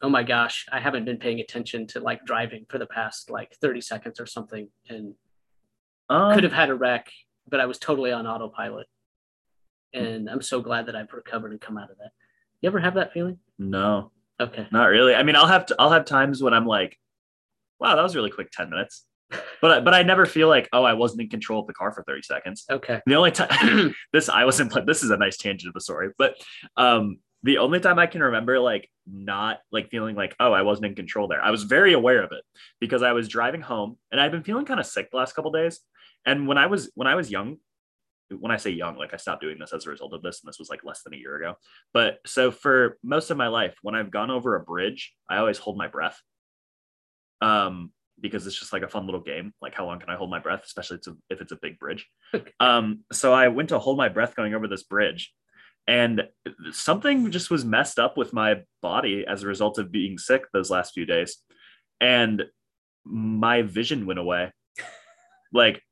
oh 0.00 0.08
my 0.08 0.22
gosh, 0.22 0.64
I 0.72 0.80
haven't 0.80 1.04
been 1.04 1.18
paying 1.18 1.40
attention 1.40 1.86
to 1.88 2.00
like 2.00 2.24
driving 2.24 2.64
for 2.70 2.78
the 2.78 2.86
past 2.86 3.30
like 3.30 3.54
30 3.60 3.80
seconds 3.82 4.20
or 4.20 4.26
something 4.26 4.68
and 4.88 5.14
Um, 6.08 6.34
could 6.34 6.44
have 6.44 6.52
had 6.52 6.70
a 6.70 6.74
wreck, 6.74 7.10
but 7.48 7.60
I 7.60 7.66
was 7.66 7.78
totally 7.78 8.12
on 8.12 8.26
autopilot. 8.26 8.86
And 9.92 10.28
I'm 10.28 10.42
so 10.42 10.60
glad 10.60 10.86
that 10.86 10.96
I've 10.96 11.12
recovered 11.12 11.52
and 11.52 11.60
come 11.60 11.78
out 11.78 11.90
of 11.90 11.98
that. 11.98 12.10
You 12.60 12.68
ever 12.68 12.80
have 12.80 12.94
that 12.94 13.12
feeling? 13.12 13.38
no, 13.58 14.10
Okay. 14.40 14.66
not 14.72 14.86
really. 14.86 15.14
I 15.14 15.22
mean, 15.22 15.36
I'll 15.36 15.46
have 15.46 15.66
to, 15.66 15.76
I'll 15.78 15.92
have 15.92 16.04
times 16.06 16.42
when 16.42 16.52
I'm 16.52 16.66
like, 16.66 16.98
wow, 17.78 17.94
that 17.94 18.02
was 18.02 18.14
a 18.14 18.18
really 18.18 18.30
quick 18.30 18.50
10 18.50 18.70
minutes. 18.70 19.04
But 19.60 19.70
I, 19.70 19.80
but 19.80 19.94
I 19.94 20.02
never 20.02 20.26
feel 20.26 20.48
like, 20.48 20.68
oh, 20.74 20.84
I 20.84 20.92
wasn't 20.92 21.22
in 21.22 21.28
control 21.30 21.60
of 21.60 21.66
the 21.66 21.72
car 21.72 21.90
for 21.92 22.02
30 22.02 22.22
seconds. 22.22 22.64
Okay. 22.70 23.00
The 23.06 23.14
only 23.14 23.30
time 23.30 23.94
this 24.12 24.28
I 24.28 24.44
wasn't 24.44 24.74
this 24.86 25.02
is 25.02 25.10
a 25.10 25.16
nice 25.16 25.38
tangent 25.38 25.68
of 25.68 25.74
the 25.74 25.80
story, 25.80 26.10
but 26.18 26.34
um 26.76 27.18
the 27.42 27.58
only 27.58 27.80
time 27.80 27.98
I 27.98 28.06
can 28.06 28.22
remember 28.22 28.58
like 28.60 28.90
not 29.10 29.60
like 29.72 29.88
feeling 29.90 30.16
like 30.16 30.36
oh 30.38 30.52
I 30.52 30.62
wasn't 30.62 30.86
in 30.86 30.94
control 30.94 31.28
there. 31.28 31.42
I 31.42 31.50
was 31.50 31.62
very 31.64 31.94
aware 31.94 32.22
of 32.22 32.32
it 32.32 32.42
because 32.78 33.02
I 33.02 33.12
was 33.12 33.26
driving 33.26 33.62
home 33.62 33.96
and 34.12 34.20
I'd 34.20 34.30
been 34.32 34.42
feeling 34.44 34.66
kind 34.66 34.78
of 34.80 34.86
sick 34.86 35.10
the 35.10 35.16
last 35.16 35.34
couple 35.34 35.50
days. 35.50 35.80
And 36.26 36.48
when 36.48 36.58
I 36.58 36.66
was 36.66 36.90
when 36.94 37.08
I 37.08 37.14
was 37.14 37.30
young, 37.30 37.58
when 38.30 38.52
I 38.52 38.56
say 38.56 38.70
young, 38.70 38.96
like 38.96 39.14
I 39.14 39.18
stopped 39.18 39.42
doing 39.42 39.58
this 39.58 39.72
as 39.72 39.86
a 39.86 39.90
result 39.90 40.14
of 40.14 40.22
this, 40.22 40.40
and 40.42 40.48
this 40.48 40.58
was 40.58 40.70
like 40.70 40.84
less 40.84 41.02
than 41.02 41.14
a 41.14 41.18
year 41.18 41.36
ago. 41.36 41.54
But 41.92 42.18
so 42.26 42.50
for 42.50 42.98
most 43.02 43.30
of 43.30 43.36
my 43.36 43.48
life, 43.48 43.76
when 43.82 43.94
I've 43.94 44.10
gone 44.10 44.30
over 44.30 44.56
a 44.56 44.60
bridge, 44.60 45.12
I 45.28 45.36
always 45.38 45.58
hold 45.58 45.76
my 45.76 45.88
breath. 45.88 46.20
Um, 47.40 47.92
because 48.20 48.46
it's 48.46 48.58
just 48.58 48.72
like 48.72 48.82
a 48.82 48.88
fun 48.88 49.06
little 49.06 49.20
game. 49.20 49.52
Like 49.60 49.74
how 49.74 49.86
long 49.86 49.98
can 49.98 50.08
I 50.08 50.16
hold 50.16 50.30
my 50.30 50.38
breath, 50.38 50.62
especially 50.64 50.96
if 50.96 50.98
it's 50.98 51.08
a, 51.08 51.16
if 51.30 51.40
it's 51.40 51.52
a 51.52 51.58
big 51.60 51.78
bridge. 51.78 52.08
Um, 52.60 53.00
so 53.12 53.32
I 53.32 53.48
went 53.48 53.70
to 53.70 53.78
hold 53.78 53.98
my 53.98 54.08
breath 54.08 54.36
going 54.36 54.54
over 54.54 54.68
this 54.68 54.84
bridge, 54.84 55.32
and 55.86 56.22
something 56.72 57.30
just 57.30 57.50
was 57.50 57.64
messed 57.64 57.98
up 57.98 58.16
with 58.16 58.32
my 58.32 58.62
body 58.80 59.24
as 59.28 59.42
a 59.42 59.46
result 59.46 59.78
of 59.78 59.92
being 59.92 60.18
sick 60.18 60.44
those 60.52 60.70
last 60.70 60.94
few 60.94 61.04
days, 61.04 61.38
and 62.00 62.44
my 63.04 63.62
vision 63.62 64.06
went 64.06 64.18
away. 64.18 64.52
like 65.52 65.82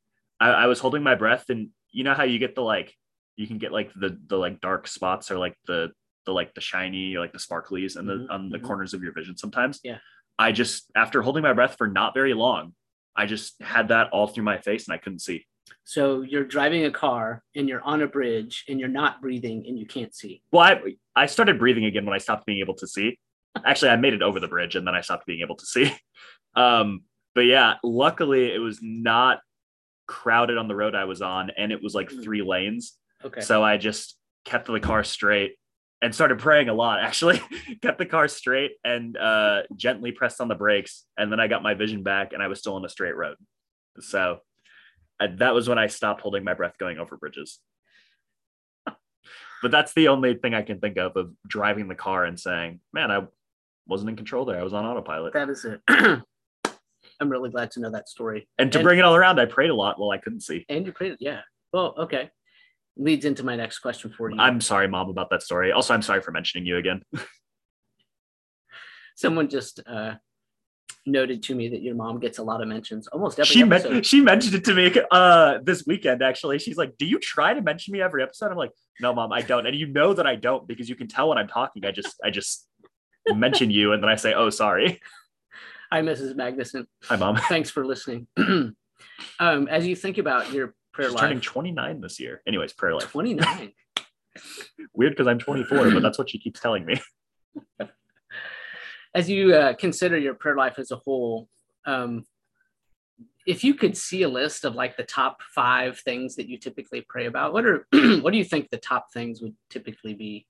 I, 0.42 0.64
I 0.64 0.66
was 0.66 0.80
holding 0.80 1.02
my 1.02 1.14
breath, 1.14 1.49
and 1.50 1.68
you 1.92 2.04
know 2.04 2.14
how 2.14 2.25
you 2.25 2.38
get 2.38 2.54
the 2.54 2.62
like 2.62 2.94
you 3.37 3.46
can 3.46 3.58
get 3.58 3.72
like 3.72 3.92
the 3.94 4.18
the 4.26 4.37
like 4.37 4.61
dark 4.61 4.87
spots 4.88 5.30
or 5.30 5.38
like 5.38 5.56
the 5.66 5.90
the 6.26 6.32
like 6.32 6.54
the 6.54 6.61
shiny 6.61 7.14
or 7.16 7.20
like 7.20 7.32
the 7.32 7.38
sparklies 7.38 7.96
and 7.96 8.08
the 8.08 8.14
Mhm, 8.14 8.30
on 8.30 8.50
the 8.50 8.58
mhm. 8.58 8.64
corners 8.64 8.94
of 8.94 9.02
your 9.02 9.12
vision 9.12 9.37
sometimes. 9.37 9.80
Yeah. 9.82 9.99
I 10.38 10.52
just 10.52 10.90
after 10.96 11.22
holding 11.22 11.42
my 11.42 11.52
breath 11.52 11.76
for 11.78 11.88
not 11.88 12.14
very 12.14 12.34
long, 12.34 12.75
I 13.16 13.26
just 13.26 13.61
had 13.62 13.88
that 13.88 14.11
all 14.11 14.26
through 14.26 14.44
my 14.44 14.58
face 14.58 14.87
and 14.87 14.94
I 14.94 14.99
couldn't 14.99 15.20
see. 15.20 15.46
So 15.84 16.22
you're 16.22 16.44
driving 16.44 16.84
a 16.84 16.90
car 16.90 17.42
and 17.56 17.68
you're 17.68 17.82
on 17.82 18.02
a 18.02 18.06
bridge 18.06 18.64
and 18.68 18.78
you're 18.80 18.88
not 19.02 19.20
breathing 19.20 19.64
and 19.66 19.78
you 19.78 19.87
can't 19.87 20.14
see. 20.14 20.42
Well, 20.52 20.62
I 20.62 20.80
I 21.16 21.26
started 21.26 21.58
breathing 21.58 21.84
again 21.87 22.04
when 22.04 22.14
I 22.14 22.18
stopped 22.18 22.46
being 22.46 22.61
able 22.61 22.75
to 22.76 22.87
see. 22.87 23.18
Actually, 23.64 23.90
I 23.90 23.96
made 23.96 24.14
it 24.14 24.22
over 24.22 24.40
the 24.40 24.49
bridge 24.49 24.76
and 24.76 24.87
then 24.87 24.94
I 24.94 25.02
stopped 25.02 25.26
being 25.26 25.40
able 25.40 25.56
to 25.56 25.66
see. 25.66 25.87
Um, 26.54 27.04
but 27.34 27.46
yeah, 27.46 27.76
luckily 27.82 28.52
it 28.52 28.58
was 28.58 28.78
not 28.82 29.40
crowded 30.12 30.59
on 30.59 30.69
the 30.69 30.76
road 30.76 30.95
I 30.95 31.04
was 31.04 31.23
on, 31.23 31.50
and 31.57 31.73
it 31.73 31.83
was 31.83 31.95
like 31.95 32.11
Mm. 32.11 32.23
three 32.23 32.42
lanes. 32.42 32.99
Okay. 33.25 33.40
So 33.40 33.62
I 33.64 33.78
just 33.78 34.19
kept 34.45 34.66
the 34.66 34.78
car 34.78 35.02
straight 35.04 35.57
and 36.02 36.14
started 36.14 36.38
praying 36.38 36.69
a 36.69 36.75
lot. 36.75 37.00
Actually, 37.09 37.40
kept 37.81 37.97
the 37.99 38.04
car 38.07 38.28
straight 38.28 38.73
and 38.85 39.16
uh, 39.16 39.62
gently 39.75 40.12
pressed 40.12 40.40
on 40.42 40.49
the 40.49 40.54
brakes, 40.54 41.07
and 41.16 41.33
then 41.33 41.40
I 41.40 41.49
got 41.49 41.62
my 41.62 41.73
vision 41.75 42.02
back, 42.02 42.35
and 42.35 42.42
I 42.42 42.49
was 42.49 42.59
still 42.59 42.75
on 42.75 42.85
a 42.85 42.88
straight 42.90 43.16
road. 43.16 43.37
So 44.00 44.40
uh, 45.19 45.28
that 45.38 45.54
was 45.54 45.66
when 45.69 45.78
I 45.78 45.87
stopped 45.87 46.21
holding 46.21 46.45
my 46.45 46.54
breath 46.54 46.76
going 46.78 46.99
over 46.99 47.16
bridges. 47.16 47.59
but 48.87 49.71
that's 49.71 49.95
the 49.95 50.09
only 50.09 50.35
thing 50.35 50.52
I 50.54 50.62
can 50.62 50.78
think 50.78 50.99
of 50.99 51.16
of 51.16 51.33
driving 51.47 51.88
the 51.88 51.95
car 51.95 52.25
and 52.26 52.38
saying, 52.38 52.81
"Man, 52.92 53.11
I 53.11 53.26
wasn't 53.87 54.11
in 54.11 54.16
control 54.16 54.45
there. 54.45 54.61
I 54.61 54.62
was 54.62 54.75
on 54.75 54.85
autopilot." 54.85 55.33
that 55.33 55.49
is 55.49 55.64
it. 55.64 55.81
I'm 57.23 57.31
really 57.31 57.49
glad 57.50 57.71
to 57.73 57.81
know 57.81 57.91
that 57.93 58.09
story. 58.09 58.49
And 58.59 58.71
to 58.73 58.79
And- 58.79 58.85
bring 58.85 58.99
it 58.99 59.02
all 59.02 59.14
around, 59.14 59.41
I 59.41 59.47
prayed 59.47 59.71
a 59.71 59.75
lot 59.75 59.99
while 59.99 60.11
I 60.11 60.19
couldn't 60.19 60.41
see. 60.41 60.67
And 60.69 60.85
you 60.85 60.93
prayed, 60.93 61.17
yeah. 61.21 61.41
Well, 61.73 61.95
okay. 61.99 62.31
Leads 62.97 63.25
into 63.25 63.43
my 63.45 63.57
next 63.57 63.79
question 63.79 64.12
for 64.14 64.31
you. 64.31 64.37
I'm 64.38 64.61
sorry, 64.61 64.87
mom, 64.88 65.09
about 65.09 65.31
that 65.31 65.43
story. 65.43 65.73
Also, 65.73 65.95
I'm 65.95 66.02
sorry 66.02 66.21
for 66.21 66.31
mentioning 66.33 66.67
you 66.67 66.76
again. 66.76 67.02
Someone 69.17 69.49
just 69.49 69.81
uh, 69.87 70.14
noted 71.07 71.43
to 71.45 71.55
me 71.55 71.69
that 71.69 71.81
your 71.83 71.95
mom 71.95 72.19
gets 72.19 72.38
a 72.38 72.43
lot 72.43 72.61
of 72.61 72.69
mentions 72.69 73.07
almost 73.09 73.38
every 73.38 73.47
she 73.47 73.62
episode. 73.62 73.93
men- 73.93 74.02
she 74.02 74.21
mentioned 74.21 74.55
it 74.55 74.64
to 74.64 74.75
me 74.75 74.93
uh 75.11 75.59
this 75.64 75.85
weekend 75.85 76.23
actually 76.23 76.61
she's 76.61 76.76
like 76.76 76.97
do 76.97 77.05
you 77.05 77.19
try 77.19 77.52
to 77.52 77.61
mention 77.61 77.91
me 77.91 78.00
every 78.00 78.23
episode 78.23 78.52
i'm 78.52 78.57
like 78.57 78.71
no 79.00 79.12
mom 79.12 79.33
i 79.33 79.43
don't 79.43 79.67
and 79.67 79.75
you 79.75 79.88
know 79.88 80.14
that 80.14 80.29
i 80.29 80.37
don't 80.37 80.69
because 80.69 80.88
you 80.88 80.95
can 80.95 81.09
tell 81.09 81.29
when 81.29 81.38
i'm 81.38 81.49
talking 81.49 81.85
i 81.85 81.91
just 81.91 82.14
i 82.25 82.31
just 82.31 82.69
mention 83.35 83.69
you 83.69 83.93
and 83.93 84.00
then 84.00 84.09
i 84.09 84.14
say 84.14 84.33
oh 84.33 84.49
sorry 84.49 85.00
Hi, 85.92 86.00
Mrs. 86.00 86.34
Magnuson. 86.34 86.87
hi 87.04 87.16
mom 87.16 87.37
Thanks 87.49 87.68
for 87.70 87.84
listening. 87.84 88.26
um, 88.38 88.75
as 89.38 89.87
you 89.87 89.94
think 89.94 90.18
about 90.18 90.50
your 90.50 90.75
prayer 90.92 91.08
she's 91.08 91.14
life, 91.14 91.22
turning 91.22 91.40
29 91.40 92.00
this 92.00 92.18
year 92.18 92.42
anyways 92.46 92.72
prayer 92.72 92.94
life 92.94 93.11
29. 93.12 93.72
weird 94.94 95.12
because 95.12 95.26
i'm 95.26 95.38
24 95.38 95.90
but 95.90 96.02
that's 96.02 96.18
what 96.18 96.30
she 96.30 96.38
keeps 96.38 96.61
telling 96.61 96.87
me 96.87 96.99
as 99.14 99.28
you 99.28 99.54
uh, 99.54 99.75
consider 99.75 100.18
your 100.18 100.34
prayer 100.34 100.56
life 100.56 100.78
as 100.78 100.90
a 100.90 100.96
whole, 100.96 101.49
um, 101.87 102.25
if 103.46 103.64
you 103.64 103.75
could 103.75 103.96
see 103.96 104.22
a 104.22 104.28
list 104.28 104.64
of 104.64 104.75
like 104.75 104.96
the 104.96 105.02
top 105.02 105.42
five 105.54 105.99
things 105.99 106.37
that 106.37 106.49
you 106.49 106.58
typically 106.58 107.04
pray 107.08 107.26
about, 107.26 107.52
what 107.52 107.66
are 107.66 107.87
what 108.20 108.32
do 108.32 108.38
you 108.38 108.44
think 108.44 108.70
the 108.70 108.78
top 108.78 109.12
things 109.12 109.42
would 109.42 109.54
typically 109.68 110.14
be? 110.14 110.46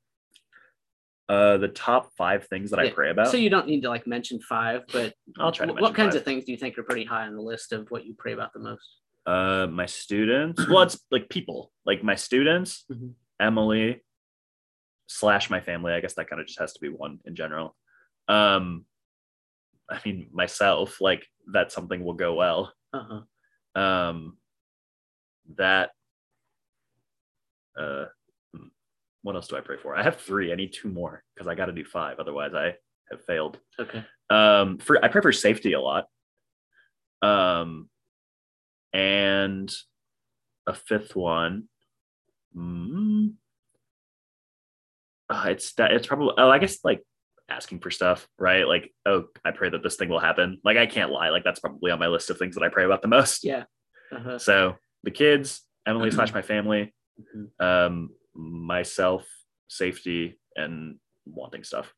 Uh 1.28 1.56
the 1.58 1.68
top 1.68 2.10
five 2.16 2.46
things 2.48 2.70
that 2.70 2.80
i 2.80 2.84
Yeah, 2.84 2.94
pray 2.94 3.10
about 3.10 3.28
So 3.30 3.36
you 3.36 3.48
don't 3.50 3.66
need 3.66 3.82
to 3.82 3.88
like 3.88 4.06
mention 4.06 4.40
five, 4.40 4.82
but 4.92 5.14
i'll 5.38 5.52
try 5.52 5.66
to 5.66 5.72
what 5.72 5.80
mention 5.82 5.94
kinds 5.94 6.14
five. 6.14 6.20
of 6.20 6.24
things 6.24 6.44
do 6.44 6.52
you 6.52 6.58
think 6.58 6.76
are 6.78 6.82
pretty 6.82 7.04
high 7.04 7.26
on 7.26 7.34
the 7.34 7.40
list 7.42 7.72
of 7.72 7.90
what 7.90 8.04
you 8.04 8.14
pray 8.18 8.32
about 8.32 8.52
the 8.52 8.60
most? 8.60 8.98
uh 9.26 9.68
my 9.70 9.86
students 9.86 10.66
well 10.68 10.82
it's 10.82 10.98
like 11.12 11.28
people 11.28 11.70
like 11.86 12.02
my 12.02 12.16
students 12.16 12.84
Mhm. 12.90 13.12
emily 13.38 14.02
slash 15.06 15.48
my 15.48 15.60
family 15.60 15.92
i 15.92 16.00
guess 16.00 16.14
that 16.14 16.28
kind 16.28 16.40
of 16.40 16.46
just 16.48 16.58
has 16.58 16.72
to 16.72 16.80
be 16.80 16.88
one 16.88 17.20
in 17.24 17.36
general 17.36 17.76
um 18.26 18.84
i 19.88 20.00
mean 20.04 20.28
myself 20.32 21.00
like 21.00 21.24
that 21.52 21.70
something 21.70 22.02
will 22.04 22.14
go 22.14 22.34
well 22.34 22.72
Uh-huh. 22.92 23.80
um 23.80 24.36
that 25.56 25.90
uh 27.78 28.06
what 29.22 29.34
else 29.36 29.48
do 29.48 29.56
i 29.56 29.60
pray 29.60 29.76
for? 29.76 29.94
I 29.96 30.02
have 30.02 30.16
three. 30.20 30.52
I 30.52 30.56
need 30.56 30.72
two 30.72 30.88
more 30.88 31.22
because 31.34 31.46
i 31.48 31.54
got 31.54 31.66
to 31.66 31.72
do 31.72 31.84
five. 31.84 32.18
Otherwise 32.18 32.52
i 32.54 32.74
have 33.10 33.24
failed. 33.26 33.58
Okay. 33.78 34.04
um 34.30 34.78
for 34.78 35.02
i 35.04 35.08
pray 35.08 35.20
for 35.22 35.32
safety 35.32 35.72
a 35.74 35.80
lot. 35.80 36.06
Um 37.22 37.88
and 38.92 39.72
a 40.66 40.74
fifth 40.74 41.16
one. 41.16 41.64
Mm, 42.56 43.34
uh, 45.30 45.44
it's 45.46 45.72
that 45.74 45.92
it's 45.92 46.06
probably 46.06 46.34
oh 46.36 46.50
i 46.50 46.58
guess 46.58 46.78
like 46.84 47.02
asking 47.48 47.80
for 47.80 47.90
stuff 47.90 48.26
right? 48.38 48.66
Like 48.66 48.92
oh 49.06 49.24
i 49.44 49.50
pray 49.50 49.68
that 49.70 49.82
this 49.82 49.96
thing 49.96 50.08
will 50.08 50.18
happen. 50.20 50.58
Like 50.64 50.76
i 50.76 50.86
can't 50.86 51.10
lie. 51.10 51.30
Like 51.30 51.44
that's 51.44 51.60
probably 51.60 51.90
on 51.90 51.98
my 51.98 52.08
list 52.08 52.30
of 52.30 52.38
things 52.38 52.54
that 52.56 52.64
i 52.64 52.68
pray 52.68 52.84
about 52.84 53.02
the 53.02 53.08
most. 53.08 53.44
Yeah. 53.44 53.64
Uh-huh. 54.14 54.38
so 54.38 54.76
the 55.04 55.10
kids 55.10 55.62
emily 55.86 56.10
slash 56.16 56.32
my 56.34 56.42
family 56.42 56.92
Mhm. 57.36 57.48
um 57.64 58.10
myself 58.34 59.24
safety 59.68 60.38
and 60.56 60.96
wanting 61.26 61.64
stuff 61.64 61.92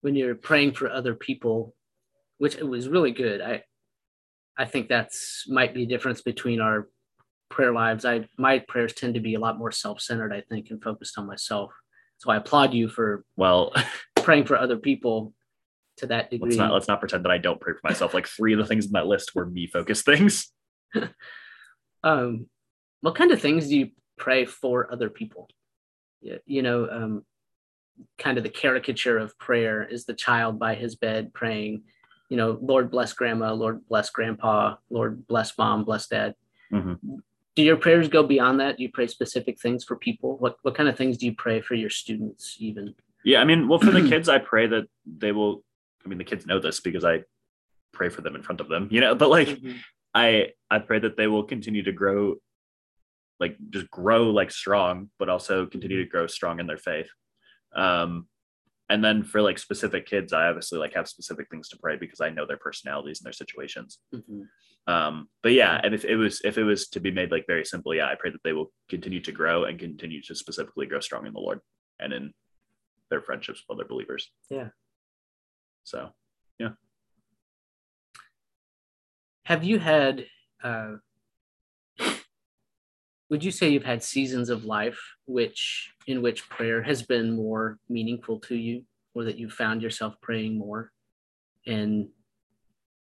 When 0.00 0.14
you're 0.14 0.34
praying 0.34 0.72
for 0.72 0.90
other 0.90 1.14
people, 1.14 1.74
which 2.38 2.56
it 2.56 2.66
was 2.66 2.88
really 2.88 3.12
good. 3.12 3.40
I 3.40 3.62
I 4.58 4.64
think 4.64 4.88
that's 4.88 5.44
might 5.48 5.74
be 5.74 5.82
a 5.82 5.86
difference 5.86 6.22
between 6.22 6.60
our 6.60 6.88
prayer 7.50 7.72
lives. 7.72 8.04
I 8.04 8.26
my 8.38 8.58
prayers 8.60 8.92
tend 8.94 9.14
to 9.14 9.20
be 9.20 9.34
a 9.34 9.40
lot 9.40 9.58
more 9.58 9.70
self-centered, 9.70 10.32
I 10.32 10.42
think, 10.48 10.70
and 10.70 10.82
focused 10.82 11.18
on 11.18 11.26
myself. 11.26 11.72
So 12.18 12.30
I 12.30 12.36
applaud 12.36 12.72
you 12.72 12.88
for 12.88 13.24
well 13.36 13.72
praying 14.16 14.46
for 14.46 14.56
other 14.56 14.76
people 14.76 15.34
to 15.98 16.06
that 16.06 16.30
degree. 16.30 16.50
let's 16.50 16.58
not 16.58 16.72
let's 16.72 16.88
not 16.88 17.00
pretend 17.00 17.24
that 17.24 17.32
I 17.32 17.38
don't 17.38 17.60
pray 17.60 17.74
for 17.74 17.80
myself. 17.84 18.14
Like 18.14 18.26
three 18.26 18.52
of 18.52 18.58
the 18.58 18.66
things 18.66 18.86
in 18.86 18.92
that 18.92 19.06
list 19.06 19.34
were 19.34 19.46
me 19.46 19.66
focused 19.66 20.04
things. 20.06 20.50
um, 22.02 22.46
what 23.00 23.14
kind 23.14 23.30
of 23.30 23.40
things 23.40 23.68
do 23.68 23.76
you 23.76 23.90
pray 24.16 24.44
for 24.44 24.90
other 24.92 25.10
people? 25.10 25.48
You 26.46 26.62
know, 26.62 26.88
um, 26.90 27.24
kind 28.18 28.36
of 28.36 28.44
the 28.44 28.50
caricature 28.50 29.16
of 29.18 29.38
prayer 29.38 29.82
is 29.84 30.04
the 30.04 30.14
child 30.14 30.58
by 30.58 30.74
his 30.74 30.96
bed 30.96 31.32
praying, 31.32 31.82
you 32.28 32.36
know, 32.36 32.58
Lord 32.60 32.90
bless 32.90 33.12
grandma, 33.12 33.52
Lord 33.52 33.86
bless 33.88 34.10
grandpa, 34.10 34.76
Lord 34.90 35.26
bless 35.26 35.56
mom, 35.56 35.84
bless 35.84 36.08
dad. 36.08 36.34
Mhm. 36.72 36.98
Do 37.54 37.62
your 37.62 37.76
prayers 37.76 38.08
go 38.08 38.22
beyond 38.22 38.60
that? 38.60 38.76
Do 38.76 38.82
you 38.82 38.90
pray 38.92 39.06
specific 39.06 39.58
things 39.60 39.84
for 39.84 39.96
people? 39.96 40.36
What 40.38 40.56
what 40.62 40.74
kind 40.74 40.88
of 40.88 40.96
things 40.96 41.16
do 41.16 41.26
you 41.26 41.34
pray 41.34 41.60
for 41.60 41.74
your 41.74 41.88
students 41.90 42.56
even? 42.58 42.94
Yeah, 43.24 43.40
I 43.40 43.44
mean, 43.44 43.68
well, 43.68 43.78
for 43.78 43.92
the 43.92 44.02
kids, 44.12 44.28
I 44.28 44.38
pray 44.38 44.66
that 44.66 44.88
they 45.06 45.32
will. 45.32 45.62
I 46.04 46.08
mean, 46.08 46.18
the 46.18 46.24
kids 46.24 46.44
know 46.46 46.58
this 46.58 46.80
because 46.80 47.04
I 47.04 47.22
pray 47.92 48.08
for 48.10 48.20
them 48.20 48.34
in 48.36 48.42
front 48.42 48.60
of 48.60 48.68
them, 48.68 48.88
you 48.90 49.00
know. 49.00 49.14
But 49.14 49.30
like, 49.30 49.48
Mhm. 49.48 49.76
I 50.12 50.52
I 50.70 50.80
pray 50.80 50.98
that 50.98 51.16
they 51.16 51.28
will 51.28 51.44
continue 51.44 51.82
to 51.84 51.92
grow, 51.92 52.36
like 53.40 53.56
just 53.70 53.90
grow 53.90 54.30
like 54.30 54.50
strong, 54.50 55.10
but 55.18 55.28
also 55.28 55.66
continue 55.66 56.02
to 56.02 56.08
grow 56.08 56.26
strong 56.26 56.60
in 56.60 56.66
their 56.66 56.78
faith. 56.78 57.08
Um, 57.74 58.26
and 58.88 59.04
then 59.04 59.24
for 59.24 59.42
like 59.42 59.58
specific 59.58 60.06
kids, 60.06 60.32
I 60.32 60.46
obviously 60.46 60.78
like 60.78 60.94
have 60.94 61.08
specific 61.08 61.48
things 61.50 61.68
to 61.70 61.78
pray 61.78 61.96
because 61.96 62.20
I 62.20 62.30
know 62.30 62.46
their 62.46 62.56
personalities 62.56 63.20
and 63.20 63.26
their 63.26 63.32
situations. 63.32 63.98
Mhm. 64.14 64.46
Um, 64.86 65.28
but 65.42 65.52
yeah, 65.52 65.80
and 65.82 65.92
if 65.94 66.04
it 66.04 66.16
was 66.16 66.40
if 66.44 66.58
it 66.58 66.62
was 66.62 66.88
to 66.90 67.00
be 67.00 67.10
made 67.10 67.32
like 67.32 67.44
very 67.48 67.64
simple, 67.64 67.92
yeah, 67.94 68.06
I 68.06 68.14
pray 68.14 68.30
that 68.30 68.42
they 68.44 68.52
will 68.52 68.72
continue 68.88 69.20
to 69.22 69.32
grow 69.32 69.64
and 69.64 69.78
continue 69.78 70.22
to 70.22 70.34
specifically 70.34 70.86
grow 70.86 71.00
strong 71.00 71.26
in 71.26 71.32
the 71.32 71.40
Lord 71.40 71.60
and 71.98 72.12
in 72.12 72.32
their 73.10 73.20
friendships 73.20 73.62
with 73.68 73.76
other 73.76 73.88
believers. 73.88 74.30
Yeah. 74.48 74.68
So 75.82 76.10
yeah. 76.60 76.70
Have 79.44 79.64
you 79.64 79.78
had, 79.78 80.26
uh, 80.62 80.94
would 83.28 83.42
you 83.44 83.50
say 83.50 83.68
you've 83.68 83.84
had 83.84 84.02
seasons 84.02 84.50
of 84.50 84.64
life 84.64 84.98
which, 85.26 85.92
in 86.06 86.22
which 86.22 86.48
prayer 86.48 86.82
has 86.82 87.02
been 87.02 87.34
more 87.34 87.78
meaningful 87.88 88.38
to 88.40 88.54
you 88.54 88.84
or 89.14 89.24
that 89.24 89.36
you 89.38 89.50
found 89.50 89.82
yourself 89.82 90.14
praying 90.22 90.56
more? 90.58 90.92
And 91.66 92.08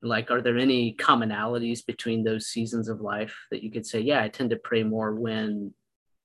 like, 0.02 0.30
are 0.30 0.40
there 0.40 0.56
any 0.58 0.94
commonalities 0.94 1.84
between 1.84 2.24
those 2.24 2.46
seasons 2.46 2.88
of 2.88 3.00
life 3.00 3.36
that 3.50 3.62
you 3.62 3.70
could 3.70 3.84
say, 3.86 4.00
yeah, 4.00 4.22
I 4.22 4.28
tend 4.28 4.50
to 4.50 4.56
pray 4.56 4.82
more 4.82 5.14
when, 5.14 5.74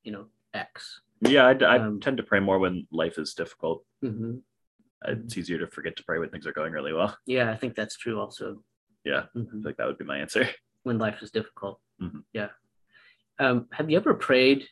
you 0.03 0.11
know, 0.11 0.27
X? 0.53 1.01
yeah, 1.21 1.45
I, 1.47 1.51
I 1.51 1.77
Um, 1.79 1.99
tend 1.99 2.17
to 2.17 2.23
pray 2.23 2.39
more 2.39 2.59
when 2.59 2.87
life 2.91 3.17
is 3.17 3.33
difficult. 3.33 3.83
hmm 4.01 4.37
It's 5.05 5.37
easier 5.37 5.57
to 5.59 5.67
forget 5.67 5.95
to 5.97 6.03
pray 6.05 6.19
when 6.19 6.29
things 6.29 6.47
are 6.47 6.53
going 6.53 6.71
really 6.71 6.93
well. 6.93 7.17
Yeah, 7.25 7.51
I 7.51 7.57
think 7.57 7.75
that's 7.75 7.97
true 7.97 8.19
also. 8.19 8.63
Yeah. 9.03 9.25
I 9.35 9.39
Mhm. 9.39 9.51
feel 9.51 9.61
like 9.65 9.77
that 9.77 9.87
would 9.87 9.97
be 9.97 10.05
my 10.05 10.19
answer. 10.19 10.47
when 10.83 10.97
life 10.97 11.21
is 11.23 11.31
difficult. 11.31 11.79
Mhm. 12.01 12.23
Yeah. 12.33 12.49
Um, 13.39 13.67
have 13.71 13.89
you 13.89 13.97
ever 13.97 14.13
prayed, 14.13 14.65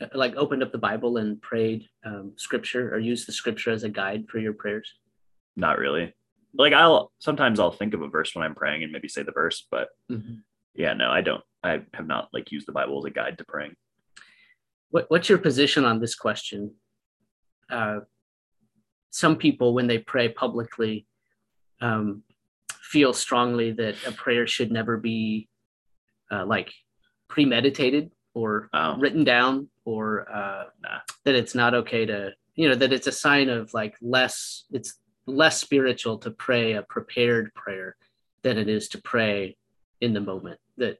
uh, 0.00 0.06
like 0.14 0.36
opened 0.36 0.62
up 0.62 0.72
the 0.72 0.78
Bible 0.78 1.16
and 1.18 1.40
prayed 1.40 1.86
um, 2.04 2.32
scripture 2.36 2.94
or 2.94 2.98
used 2.98 3.26
the 3.28 3.32
scripture 3.32 3.70
as 3.70 3.84
a 3.84 3.88
guide 3.88 4.26
for 4.28 4.38
your 4.38 4.52
prayers? 4.52 4.92
Not 5.56 5.78
really. 5.78 6.14
Like 6.54 6.72
I'll 6.72 7.12
sometimes 7.18 7.60
I'll 7.60 7.70
think 7.70 7.94
of 7.94 8.02
a 8.02 8.08
verse 8.08 8.34
when 8.34 8.44
I'm 8.44 8.54
praying 8.56 8.82
and 8.82 8.92
maybe 8.92 9.08
say 9.08 9.22
the 9.22 9.32
verse, 9.32 9.66
but 9.70 9.88
yeah, 10.74 10.94
no, 10.94 11.10
I 11.10 11.20
don't. 11.20 11.44
I 11.62 11.82
have 11.94 12.06
not 12.06 12.28
like 12.32 12.50
used 12.50 12.66
the 12.66 12.72
Bible 12.72 12.98
as 12.98 13.04
a 13.04 13.10
guide 13.10 13.38
to 13.38 13.44
praying. 13.44 13.74
What, 14.90 15.06
what's 15.08 15.28
your 15.28 15.38
position 15.38 15.84
on 15.84 16.00
this 16.00 16.14
question? 16.14 16.74
Uh, 17.70 18.00
some 19.10 19.36
people, 19.36 19.74
when 19.74 19.86
they 19.86 19.98
pray 19.98 20.28
publicly, 20.28 21.06
um, 21.80 22.22
feel 22.82 23.12
strongly 23.12 23.72
that 23.72 23.94
a 24.06 24.12
prayer 24.12 24.46
should 24.46 24.72
never 24.72 24.96
be 24.96 25.48
uh, 26.30 26.44
like 26.46 26.72
premeditated 27.30 28.10
or 28.34 28.68
Oh. 28.74 28.96
written 28.98 29.24
down 29.24 29.68
or 29.84 30.30
uh, 30.30 30.64
that 31.24 31.34
it's 31.34 31.54
not 31.54 31.72
okay 31.74 32.04
to 32.06 32.32
you 32.54 32.68
know 32.68 32.74
that 32.74 32.92
it's 32.92 33.06
a 33.06 33.12
sign 33.12 33.48
of 33.48 33.72
like 33.72 33.94
less 34.02 34.64
it's 34.70 34.98
less 35.26 35.58
spiritual 35.60 36.18
to 36.18 36.30
pray 36.30 36.72
a 36.74 36.82
prepared 36.82 37.52
prayer 37.54 37.96
than 38.42 38.58
it 38.58 38.68
is 38.68 38.88
to 38.88 39.00
pray 39.02 39.56
in 40.00 40.12
the 40.12 40.20
moment 40.20 40.58
that 40.76 40.98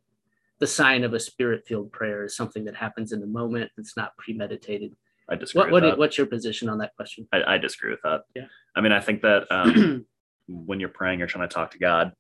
the 0.61 0.67
sign 0.67 1.05
of 1.05 1.13
a 1.15 1.21
spirit 1.21 1.67
filled 1.67 1.91
prayer 1.93 2.25
is 2.25 2.37
something 2.37 2.65
that 2.65 2.77
happens 2.77 3.13
in 3.13 3.21
the 3.21 3.27
moment 3.27 3.71
it's 3.77 3.97
not 3.97 4.17
premeditated 4.17 4.95
I 5.29 5.37
disagree. 5.37 5.61
what, 5.63 5.73
with 5.73 5.83
that. 5.85 5.99
what's 5.99 6.19
your 6.19 6.27
position 6.27 6.69
on 6.69 6.79
that 6.79 6.95
question 6.97 7.27
I, 7.33 7.55
I 7.55 7.59
disagree 7.59 7.91
with 7.93 8.03
that. 8.03 8.23
Yeah. 8.35 8.47
I 8.75 8.81
mean, 8.81 8.93
I 8.93 9.01
think 9.01 9.23
that 9.23 9.47
um, 9.51 10.05
when 10.49 10.81
you're 10.81 10.89
praying, 10.89 11.19
you're 11.21 11.29
trying 11.29 11.49
to 11.49 11.55
talk 11.55 11.71
to 11.73 11.79
God. 11.79 12.13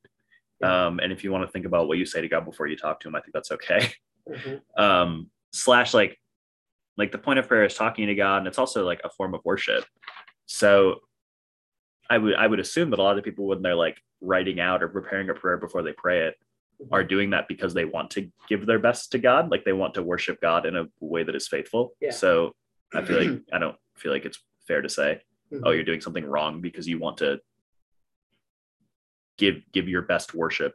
Um, 0.63 1.01
and 1.01 1.13
if 1.13 1.25
you 1.25 1.33
want 1.33 1.47
to 1.47 1.51
think 1.53 1.65
about 1.67 1.89
what 1.89 1.99
you 1.99 2.05
say 2.07 2.21
to 2.21 2.29
God 2.29 2.45
before 2.45 2.67
you 2.67 2.77
talk 2.77 3.01
to 3.01 3.09
him, 3.09 3.15
I 3.15 3.21
think 3.21 3.33
that's 3.33 3.53
okay. 3.53 3.91
Um, 4.77 5.31
slash 5.53 5.93
like 5.95 6.17
like 6.97 7.11
the 7.11 7.19
point 7.19 7.39
of 7.39 7.49
prayer 7.49 7.65
is 7.65 7.75
talking 7.75 8.07
to 8.07 8.15
God, 8.15 8.39
and 8.39 8.47
it's 8.47 8.59
also 8.59 8.85
like 8.85 9.01
a 9.03 9.11
form 9.11 9.35
of 9.35 9.41
worship. 9.45 9.85
So 10.47 10.97
I 12.09 12.19
would 12.19 12.35
I 12.35 12.47
would 12.47 12.61
assume 12.61 12.91
that 12.91 12.99
a 12.99 13.03
lot 13.03 13.19
of 13.19 13.25
people 13.25 13.47
when 13.47 13.63
they're 13.63 13.75
like 13.75 13.97
writing 14.21 14.61
out 14.61 14.83
or 14.83 14.89
preparing 14.89 15.31
a 15.31 15.35
prayer 15.35 15.57
before 15.57 15.83
they 15.83 15.93
pray 15.95 16.27
it 16.29 16.35
are 16.93 17.03
doing 17.05 17.31
that 17.31 17.47
because 17.49 17.75
they 17.75 17.85
want 17.85 18.11
to 18.13 18.31
give 18.49 18.67
their 18.67 18.79
best 18.79 19.13
to 19.13 19.19
God, 19.19 19.51
like 19.51 19.65
they 19.65 19.73
want 19.73 19.95
to 19.95 20.03
worship 20.03 20.41
God 20.41 20.65
in 20.67 20.77
a 20.77 20.87
way 21.01 21.23
that 21.25 21.35
is 21.35 21.49
faithful. 21.49 21.95
Yeah. 22.01 22.11
So 22.11 22.53
I 22.95 23.03
feel 23.03 23.19
like 23.19 23.41
I 23.53 23.59
don't 23.59 23.77
feel 23.97 24.13
like 24.13 24.25
it's 24.27 24.39
fair 24.67 24.81
to 24.83 24.89
say, 24.89 25.21
Mhm. 25.53 25.63
oh, 25.65 25.71
you're 25.73 25.85
doing 25.85 26.01
something 26.01 26.25
wrong 26.25 26.61
because 26.61 26.87
you 26.87 26.99
want 26.99 27.17
to 27.19 27.41
give 29.41 29.63
give 29.73 29.89
your 29.89 30.03
best 30.03 30.35
worship 30.35 30.75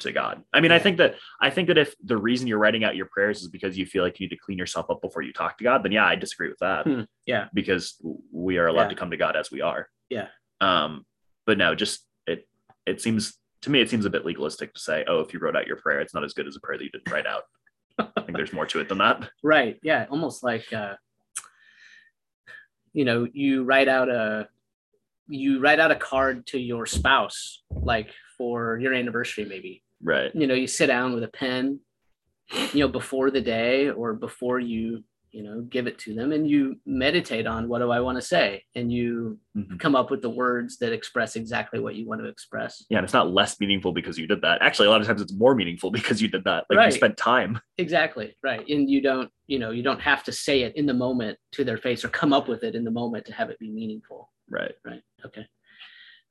to 0.00 0.12
God. 0.12 0.42
I 0.52 0.60
mean, 0.60 0.70
I 0.72 0.78
think 0.78 0.98
that 0.98 1.16
I 1.40 1.50
think 1.50 1.68
that 1.68 1.78
if 1.78 1.94
the 2.04 2.16
reason 2.16 2.46
you're 2.46 2.58
writing 2.58 2.84
out 2.84 2.94
your 2.96 3.06
prayers 3.06 3.42
is 3.42 3.48
because 3.48 3.76
you 3.76 3.86
feel 3.86 4.04
like 4.04 4.20
you 4.20 4.24
need 4.26 4.36
to 4.36 4.40
clean 4.44 4.58
yourself 4.58 4.90
up 4.90 5.00
before 5.00 5.22
you 5.22 5.32
talk 5.32 5.58
to 5.58 5.64
God, 5.64 5.82
then 5.82 5.92
yeah, 5.92 6.06
I 6.06 6.14
disagree 6.14 6.48
with 6.48 6.58
that. 6.60 6.86
Hmm. 6.86 7.02
Yeah. 7.26 7.48
Because 7.52 7.96
we 8.30 8.58
are 8.58 8.66
allowed 8.68 8.84
Yeah. 8.84 8.88
to 8.90 8.94
come 8.96 9.10
to 9.10 9.16
God 9.16 9.34
as 9.36 9.50
we 9.50 9.60
are. 9.60 9.88
Yeah. 10.08 10.28
Um, 10.60 11.04
but 11.46 11.58
no, 11.58 11.74
just 11.74 12.06
it 12.26 12.46
it 12.86 13.00
seems 13.00 13.34
to 13.62 13.70
me 13.70 13.80
it 13.80 13.90
seems 13.90 14.04
a 14.06 14.10
bit 14.10 14.24
legalistic 14.24 14.74
to 14.74 14.80
say, 14.80 15.04
oh, 15.08 15.20
if 15.20 15.32
you 15.32 15.40
wrote 15.40 15.56
out 15.56 15.66
your 15.66 15.76
prayer, 15.76 16.00
it's 16.00 16.14
not 16.14 16.24
as 16.24 16.34
good 16.34 16.46
as 16.46 16.56
a 16.56 16.60
prayer 16.60 16.78
that 16.78 16.84
you 16.84 16.90
didn't 16.90 17.10
write 17.10 17.26
out. 17.26 17.42
I 17.98 18.20
think 18.22 18.36
there's 18.36 18.52
more 18.52 18.66
to 18.66 18.80
it 18.80 18.88
than 18.88 18.98
that. 18.98 19.28
right 19.42 19.78
yeah 19.82 20.06
almost 20.10 20.42
like 20.42 20.72
uh 20.72 20.94
you 22.92 23.04
know 23.04 23.26
you 23.32 23.64
write 23.64 23.88
out 23.88 24.08
a 24.08 24.48
you 25.32 25.60
write 25.60 25.80
out 25.80 25.90
a 25.90 25.96
card 25.96 26.46
to 26.46 26.58
your 26.58 26.84
spouse 26.86 27.62
like 27.70 28.08
for 28.36 28.78
your 28.78 28.92
anniversary 28.94 29.44
maybe 29.44 29.82
Right. 30.04 30.34
you 30.34 30.46
know 30.46 30.54
you 30.54 30.66
sit 30.66 30.88
down 30.88 31.14
with 31.14 31.24
a 31.24 31.28
pen 31.28 31.80
you 32.72 32.80
know 32.80 32.88
before 32.88 33.30
the 33.30 33.40
day 33.40 33.88
or 33.90 34.12
before 34.14 34.58
you 34.60 35.04
you 35.32 35.42
know 35.42 35.62
give 35.62 35.86
it 35.86 35.98
to 35.98 36.14
them 36.14 36.30
and 36.32 36.48
you 36.48 36.76
meditate 36.86 37.46
on 37.46 37.66
what 37.68 37.78
do 37.80 37.90
i 37.90 37.98
want 37.98 38.16
to 38.16 38.22
say 38.22 38.62
and 38.74 38.92
you 38.92 39.38
Mhm. 39.56 39.78
come 39.80 39.94
up 39.96 40.10
with 40.10 40.22
the 40.22 40.30
words 40.30 40.78
that 40.78 40.92
express 40.92 41.36
exactly 41.36 41.78
what 41.80 41.94
you 41.94 42.06
want 42.06 42.20
to 42.22 42.28
express 42.28 42.84
Yeah, 42.88 42.98
and 42.98 43.04
it's 43.04 43.12
not 43.12 43.30
less 43.32 43.58
meaningful 43.60 43.92
because 43.92 44.18
you 44.18 44.26
did 44.26 44.40
that. 44.42 44.62
Actually, 44.62 44.88
a 44.88 44.90
lot 44.90 45.02
of 45.02 45.06
times 45.06 45.20
it's 45.20 45.32
more 45.34 45.54
meaningful 45.54 45.90
because 45.98 46.22
you 46.22 46.28
did 46.28 46.44
that. 46.44 46.64
Like 46.70 46.78
Right. 46.78 46.86
you 46.86 46.92
spent 46.92 47.16
time. 47.16 47.60
exactly 47.78 48.34
right 48.42 48.66
and 48.68 48.88
you 48.88 49.00
don't 49.02 49.30
you 49.46 49.58
know 49.58 49.70
you 49.70 49.82
don't 49.82 50.00
have 50.00 50.22
to 50.24 50.32
say 50.32 50.62
it 50.62 50.74
in 50.76 50.86
the 50.86 50.94
moment 50.94 51.38
to 51.52 51.64
their 51.64 51.78
face 51.78 52.04
or 52.04 52.08
come 52.08 52.32
up 52.32 52.46
with 52.48 52.62
it 52.64 52.74
in 52.74 52.84
the 52.84 52.90
moment 52.90 53.24
to 53.26 53.32
have 53.32 53.50
it 53.50 53.58
be 53.58 53.70
meaningful 53.70 54.30
Right. 54.50 54.74
right 54.84 55.02
okay 55.26 55.46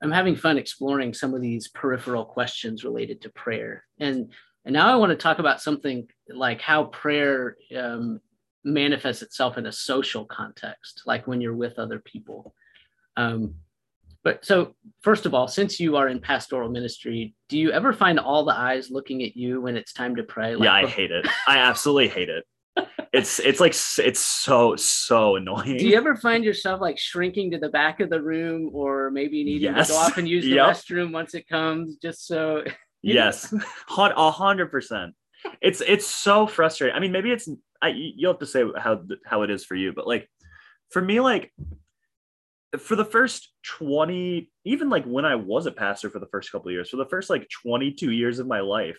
i'm 0.02 0.12
having 0.12 0.36
fun 0.36 0.58
exploring 0.58 1.14
some 1.14 1.34
of 1.34 1.42
these 1.42 1.68
peripheral 1.70 2.26
questions 2.26 2.84
related 2.84 3.22
to 3.22 3.30
prayer 3.30 3.84
and 4.00 4.32
and 4.66 4.74
now 4.74 4.92
i 4.92 4.96
want 4.96 5.10
to 5.12 5.16
talk 5.16 5.40
about 5.40 5.62
something 5.62 6.08
like 6.30 6.62
how 6.62 6.86
prayer 6.86 7.56
um, 7.76 8.20
manifests 8.64 9.22
itself 9.22 9.58
in 9.58 9.66
a 9.66 9.72
social 9.72 10.26
context 10.26 11.02
like 11.06 11.28
when 11.28 11.42
you're 11.42 11.56
with 11.56 11.80
other 11.80 12.00
people 12.00 12.54
um, 13.18 13.56
but 14.24 14.46
so 14.46 14.76
first 15.02 15.26
of 15.26 15.34
all 15.34 15.48
since 15.48 15.80
you 15.80 15.96
are 15.96 16.08
in 16.08 16.20
pastoral 16.20 16.70
ministry 16.70 17.34
do 17.50 17.58
you 17.58 17.72
ever 17.72 17.92
find 17.92 18.20
all 18.20 18.46
the 18.46 18.54
eyes 18.56 18.90
looking 18.92 19.24
at 19.24 19.36
you 19.36 19.60
when 19.62 19.76
it's 19.76 19.94
time 19.94 20.16
to 20.16 20.24
pray 20.24 20.56
yeah, 20.58 20.74
I 20.74 20.86
hate 20.86 21.12
it. 21.12 21.28
I 21.48 21.58
absolutely 21.58 22.08
hate 22.10 22.30
it. 22.30 22.46
It's 23.14 23.40
it's 23.40 23.60
like 23.60 23.74
it's 23.74 24.20
so 24.20 24.76
so 24.78 25.36
annoying. 25.36 25.78
do 25.78 25.86
you 25.88 25.98
ever 25.98 26.16
find 26.16 26.44
yourself 26.46 26.80
like 26.80 26.98
shrinking 26.98 27.52
to 27.52 27.58
the 27.58 27.68
back 27.70 28.00
of 28.00 28.10
the 28.10 28.22
room 28.22 28.70
or 28.74 29.12
maybe 29.12 29.44
needing 29.44 29.74
Yes. 29.74 29.88
to 29.88 29.94
go 29.94 30.00
off 30.00 30.18
and 30.18 30.28
use 30.30 30.46
the 30.46 30.52
Yep. 30.52 30.68
restroom 30.76 31.12
once 31.12 31.34
it 31.34 31.48
comes 31.50 31.98
just 31.98 32.26
so 32.28 32.64
yes, 33.02 33.54
a 33.98 34.32
hundred 34.32 34.68
percent. 34.72 35.14
It's 35.62 35.82
it's 35.82 36.06
so 36.06 36.48
frustrating. 36.48 36.96
I 36.96 37.00
mean, 37.00 37.12
maybe 37.12 37.32
it's 37.32 37.50
I, 37.82 37.90
you'll 37.90 38.34
have 38.34 38.40
to 38.40 38.46
say 38.46 38.64
how 38.78 39.02
how 39.26 39.42
it 39.44 39.50
is 39.50 39.66
for 39.66 39.76
you, 39.76 39.92
but 39.94 40.08
like 40.08 40.30
for 40.92 41.02
me, 41.02 41.20
like 41.20 41.52
for 42.80 42.96
the 42.96 43.06
first 43.06 43.50
20 43.66 44.50
even 44.64 44.90
like 44.90 45.04
when 45.04 45.26
i 45.26 45.36
was 45.36 45.66
a 45.66 45.72
pastor 45.74 46.10
for 46.10 46.20
the 46.20 46.28
first 46.28 46.50
couple 46.54 46.70
of 46.70 46.72
years 46.72 46.90
for 46.90 46.96
the 46.96 47.06
first 47.06 47.30
like 47.30 47.46
22 47.64 48.12
years 48.12 48.40
of 48.40 48.48
my 48.48 48.62
life 48.62 48.98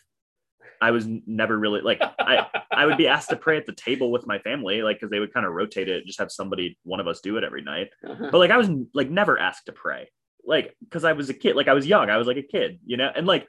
i 0.83 0.91
was 0.91 1.07
never 1.27 1.59
really 1.59 1.81
like 1.81 1.99
i 2.19 2.47
i 2.71 2.85
would 2.85 2.99
be 2.99 3.09
asked 3.09 3.31
to 3.31 3.37
pray 3.37 3.57
at 3.57 3.65
the 3.65 3.73
table 3.73 4.11
with 4.13 4.27
my 4.27 4.39
family 4.41 4.83
like 4.83 4.97
because 4.99 5.11
they 5.11 5.21
would 5.21 5.33
kind 5.33 5.47
of 5.47 5.53
rotate 5.55 5.89
it 5.89 6.05
just 6.05 6.19
have 6.19 6.31
somebody 6.31 6.79
one 6.85 7.01
of 7.01 7.07
us 7.09 7.21
do 7.23 7.39
it 7.39 7.45
every 7.45 7.63
night 7.63 7.89
Uh-huh. 8.07 8.29
but 8.31 8.37
like 8.37 8.51
i 8.51 8.59
was 8.59 8.69
like 8.93 9.09
never 9.09 9.39
asked 9.39 9.65
to 9.65 9.73
pray 9.73 10.11
like 10.45 10.77
because 10.85 11.05
i 11.05 11.15
was 11.15 11.31
a 11.31 11.35
kid 11.35 11.57
like 11.57 11.69
i 11.69 11.73
was 11.73 11.87
young 11.87 12.11
i 12.11 12.19
was 12.19 12.27
like 12.27 12.37
a 12.37 12.43
kid 12.43 12.79
you 12.85 12.99
know 12.99 13.11
and 13.17 13.27
like 13.27 13.49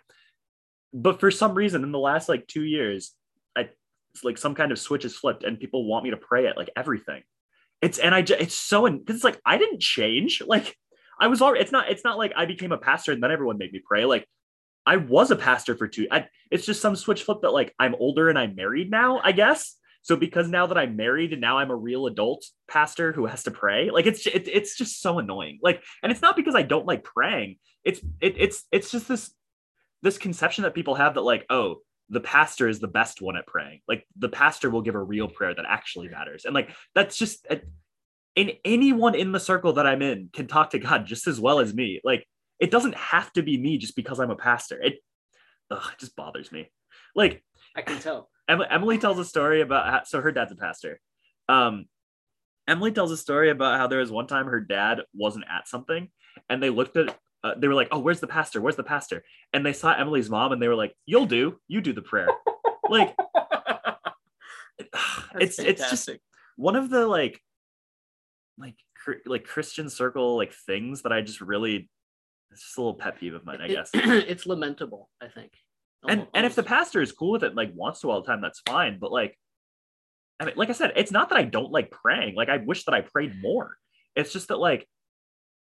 but 0.94 1.20
for 1.20 1.32
some 1.32 1.54
reason 1.54 1.84
in 1.84 1.92
the 1.92 2.00
last 2.00 2.30
like 2.30 2.48
two 2.48 2.64
years 2.64 3.12
like 4.24 4.38
some 4.38 4.54
kind 4.54 4.72
of 4.72 4.80
switch 4.80 5.06
is 5.06 5.16
flipped 5.16 5.44
and 5.44 5.60
people 5.60 5.86
want 5.86 6.04
me 6.04 6.12
to 6.12 6.18
pray 6.18 6.48
at 6.48 6.58
like 6.58 6.70
everything. 6.76 7.24
It's 7.82 7.98
and 7.98 8.14
i 8.14 8.22
ju- 8.22 8.38
it's 8.40 8.56
so 8.56 8.90
because 8.90 9.16
it's 9.16 9.24
like 9.24 9.42
i 9.46 9.58
didn't 9.58 9.82
change. 9.82 10.42
Like 10.48 10.76
i 11.20 11.28
was 11.28 11.42
already 11.42 11.62
it's 11.62 11.72
not 11.72 11.90
it's 11.90 12.04
not 12.04 12.18
like 12.18 12.34
i 12.36 12.46
became 12.46 12.72
a 12.72 12.78
pastor 12.78 13.12
and 13.12 13.24
then 13.24 13.32
everyone 13.32 13.58
made 13.58 13.72
me 13.74 13.82
pray. 13.86 14.06
Like 14.06 14.28
i 14.86 14.98
was 14.98 15.32
a 15.32 15.36
pastor 15.36 15.76
for 15.76 15.88
two 15.88 16.08
I, 16.12 16.28
it's 16.52 16.66
just 16.66 16.82
some 16.82 16.96
switch 16.96 17.24
flip 17.24 17.40
that 17.42 17.52
like 17.52 17.74
i'm 17.80 17.96
older 17.96 18.30
and 18.30 18.38
i'm 18.38 18.56
married 18.56 18.92
now 18.92 19.20
i 19.24 19.32
guess. 19.32 19.76
So 20.02 20.18
because 20.18 20.50
now 20.50 20.68
that 20.68 20.78
i'm 20.78 20.96
married 20.96 21.32
and 21.32 21.42
now 21.42 21.58
i'm 21.58 21.72
a 21.72 21.76
real 21.76 22.06
adult 22.08 22.46
pastor 22.68 23.14
who 23.14 23.26
has 23.26 23.44
to 23.44 23.52
pray 23.52 23.90
like 23.90 24.06
it's 24.06 24.28
it, 24.28 24.48
it's 24.48 24.78
just 24.78 25.02
so 25.02 25.18
annoying. 25.20 25.60
Like 25.64 25.82
and 26.04 26.12
it's 26.12 26.22
not 26.22 26.36
because 26.36 26.56
i 26.56 26.62
don't 26.62 26.86
like 26.86 27.04
praying. 27.04 27.58
It's 27.84 28.00
it, 28.22 28.36
it's 28.38 28.66
it's 28.72 28.92
just 28.92 29.08
this 29.08 29.34
this 30.04 30.18
conception 30.18 30.64
that 30.64 30.76
people 30.76 30.96
have 30.96 31.16
that 31.16 31.22
like 31.22 31.46
oh 31.50 31.78
the 32.14 32.20
pastor 32.22 32.68
is 32.68 32.80
the 32.80 32.88
best 32.88 33.22
one 33.22 33.36
at 33.36 33.48
praying 33.48 33.80
like 33.88 34.06
the 34.18 34.30
pastor 34.30 34.70
will 34.70 34.82
give 34.82 34.96
a 34.96 35.04
real 35.04 35.28
prayer 35.28 35.54
that 35.54 35.66
actually 35.68 36.08
matters 36.08 36.46
and 36.46 36.54
like 36.54 36.70
that's 36.96 37.18
just 37.18 37.46
it, 37.50 37.68
and 38.36 38.54
anyone 38.66 39.16
in 39.16 39.32
the 39.32 39.40
circle 39.40 39.74
that 39.74 39.86
I'm 39.86 40.02
in 40.02 40.30
can 40.34 40.48
talk 40.48 40.72
to 40.72 40.80
God 40.80 41.06
just 41.06 41.28
as 41.28 41.40
well 41.40 41.60
as 41.60 41.74
me. 41.74 42.02
Like 42.04 42.28
it 42.60 42.72
doesn't 42.72 42.96
have 42.96 43.32
to 43.34 43.44
be 43.44 43.58
me 43.58 43.78
just 43.78 43.96
because 43.96 44.20
I'm 44.20 44.32
a 44.32 44.36
pastor. 44.36 44.82
It, 44.82 44.96
ugh, 45.70 45.90
it 45.92 46.00
just 46.00 46.16
bothers 46.16 46.52
me. 46.52 46.72
Like 47.16 47.44
I 47.76 47.82
can 47.82 48.00
tell. 48.00 48.30
Em- 48.50 48.62
Emily 48.70 48.98
tells 48.98 49.20
a 49.20 49.26
story 49.26 49.62
about 49.62 49.88
how, 49.88 50.04
so 50.04 50.20
her 50.20 50.32
dad's 50.32 50.52
a 50.52 50.56
pastor. 50.56 51.00
Um, 51.48 51.86
Emily 52.68 52.92
tells 52.92 53.12
a 53.12 53.18
story 53.18 53.50
about 53.50 53.80
how 53.80 53.88
there 53.88 54.00
was 54.00 54.12
one 54.12 54.28
time 54.28 54.48
her 54.48 54.60
dad 54.60 55.02
wasn't 55.14 55.46
at 55.50 55.68
something, 55.68 56.10
and 56.50 56.62
they 56.62 56.70
looked 56.70 56.98
at. 56.98 57.18
Uh, 57.44 57.54
they 57.58 57.68
were 57.68 57.74
like, 57.74 57.90
"Oh, 57.92 58.00
where's 58.00 58.22
the 58.22 58.28
pastor? 58.28 58.62
Where's 58.62 58.78
the 58.78 58.84
pastor?" 58.84 59.24
And 59.52 59.66
they 59.66 59.74
saw 59.74 59.94
Emily's 59.94 60.30
mom, 60.30 60.54
and 60.54 60.62
they 60.62 60.68
were 60.68 60.76
like, 60.76 60.96
"You'll 61.06 61.26
do. 61.26 61.60
You 61.68 61.82
do 61.82 61.92
the 61.92 62.02
prayer." 62.02 62.30
like, 62.90 63.16
it's 65.40 65.60
it's 65.60 65.90
just 65.90 66.10
one 66.56 66.76
of 66.76 66.90
the 66.90 67.06
like, 67.06 67.42
like 68.58 68.76
cr- 68.96 69.24
like 69.26 69.46
Christian 69.46 69.90
circle 69.90 70.38
like 70.38 70.54
things 70.54 71.02
that 71.02 71.12
I 71.12 71.22
just 71.22 71.42
really. 71.42 71.90
It's 72.52 72.62
just 72.62 72.78
a 72.78 72.82
little 72.82 72.94
pet 72.94 73.20
peeve 73.20 73.34
of 73.34 73.46
mine, 73.46 73.62
I 73.62 73.68
guess. 73.68 73.90
it's 73.94 74.46
lamentable. 74.46 75.10
I 75.20 75.28
think. 75.28 75.52
and 76.08 76.28
and 76.34 76.46
if 76.46 76.56
the 76.56 76.64
pastor 76.64 77.02
is 77.02 77.12
cool 77.12 77.32
with 77.32 77.44
it, 77.44 77.56
like 77.56 77.72
wants 77.74 78.02
to 78.02 78.12
all 78.12 78.22
the 78.22 78.28
time, 78.28 78.42
that's 78.42 78.62
fine. 78.68 79.00
But 79.00 79.12
like, 79.12 79.38
I 80.40 80.46
mean, 80.46 80.54
like 80.56 80.70
I 80.70 80.74
said, 80.74 80.94
it's 80.96 81.12
not 81.12 81.30
that 81.30 81.38
I 81.38 81.44
don't 81.44 81.72
like 81.72 81.90
praying. 81.90 82.36
Like 82.36 82.50
I 82.50 82.58
wish 82.58 82.86
that 82.86 82.94
I 82.94 83.02
prayed 83.02 83.42
more. 83.42 83.76
It's 84.16 84.32
just 84.32 84.50
that 84.50 84.60
like, 84.60 84.88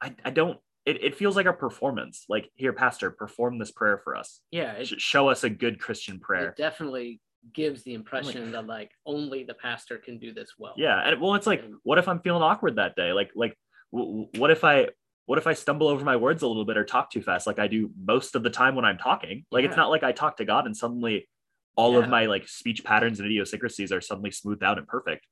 I 0.01 0.15
I 0.25 0.31
don't. 0.31 0.59
It, 0.85 1.03
it 1.05 1.15
feels 1.15 1.37
like 1.37 1.47
a 1.47 1.53
performance. 1.53 2.25
Like 2.29 2.51
here, 2.57 2.73
pastor, 2.73 3.11
perform 3.11 3.59
this 3.59 3.71
prayer 3.71 3.99
for 4.03 4.17
us. 4.17 4.41
yeah, 4.51 4.73
it, 4.73 4.87
Sh- 4.89 4.95
Show 4.99 5.29
us 5.29 5.45
a 5.45 5.51
good 5.51 5.79
Christian 5.81 6.19
prayer. 6.19 6.49
it 6.51 6.57
definitely 6.57 7.21
gives 7.53 7.83
the 7.83 7.95
impression 7.95 8.53
that 8.53 8.67
like 8.67 8.91
only 9.07 9.43
the 9.45 9.55
pastor 9.55 9.99
can 9.99 10.19
do 10.19 10.33
this 10.33 10.51
well. 10.59 10.75
Yeah, 10.77 10.99
and 10.99 11.21
well, 11.21 11.35
it's 11.35 11.47
like, 11.47 11.63
And- 11.63 11.75
what 11.85 11.99
if 11.99 12.09
I'm 12.09 12.21
feeling 12.21 12.43
awkward 12.43 12.77
that 12.77 12.97
day? 12.97 13.13
Like 13.13 13.31
like, 13.37 13.57
w- 13.93 14.27
what 14.39 14.51
if 14.51 14.65
I 14.65 14.89
what 15.27 15.39
if 15.39 15.47
I 15.47 15.53
stumble 15.55 15.87
over 15.87 16.05
my 16.05 16.17
words 16.17 16.43
a 16.43 16.49
little 16.49 16.65
bit 16.65 16.77
or 16.77 16.85
talk 16.85 17.11
too 17.13 17.23
fast, 17.23 17.47
like 17.47 17.61
I 17.61 17.69
do 17.69 17.91
most 18.05 18.35
of 18.35 18.43
the 18.43 18.51
time 18.51 18.75
when 18.75 18.85
I'm 18.85 18.99
talking? 18.99 19.45
Like 19.53 19.65
it's 19.65 19.77
not 19.77 19.89
like 19.91 20.03
I 20.03 20.11
talk 20.13 20.39
to 20.39 20.45
God 20.45 20.67
and 20.67 20.77
suddenly 20.77 21.29
all 21.77 21.93
Yeah. 21.93 22.01
of 22.01 22.09
my 22.09 22.27
like 22.27 22.49
speech 22.49 22.83
patterns 22.85 23.19
and 23.21 23.27
idiosyncrasies 23.27 23.93
are 23.93 24.01
suddenly 24.01 24.33
smoothed 24.33 24.63
out 24.65 24.79
and 24.79 24.87
perfect. 24.87 25.27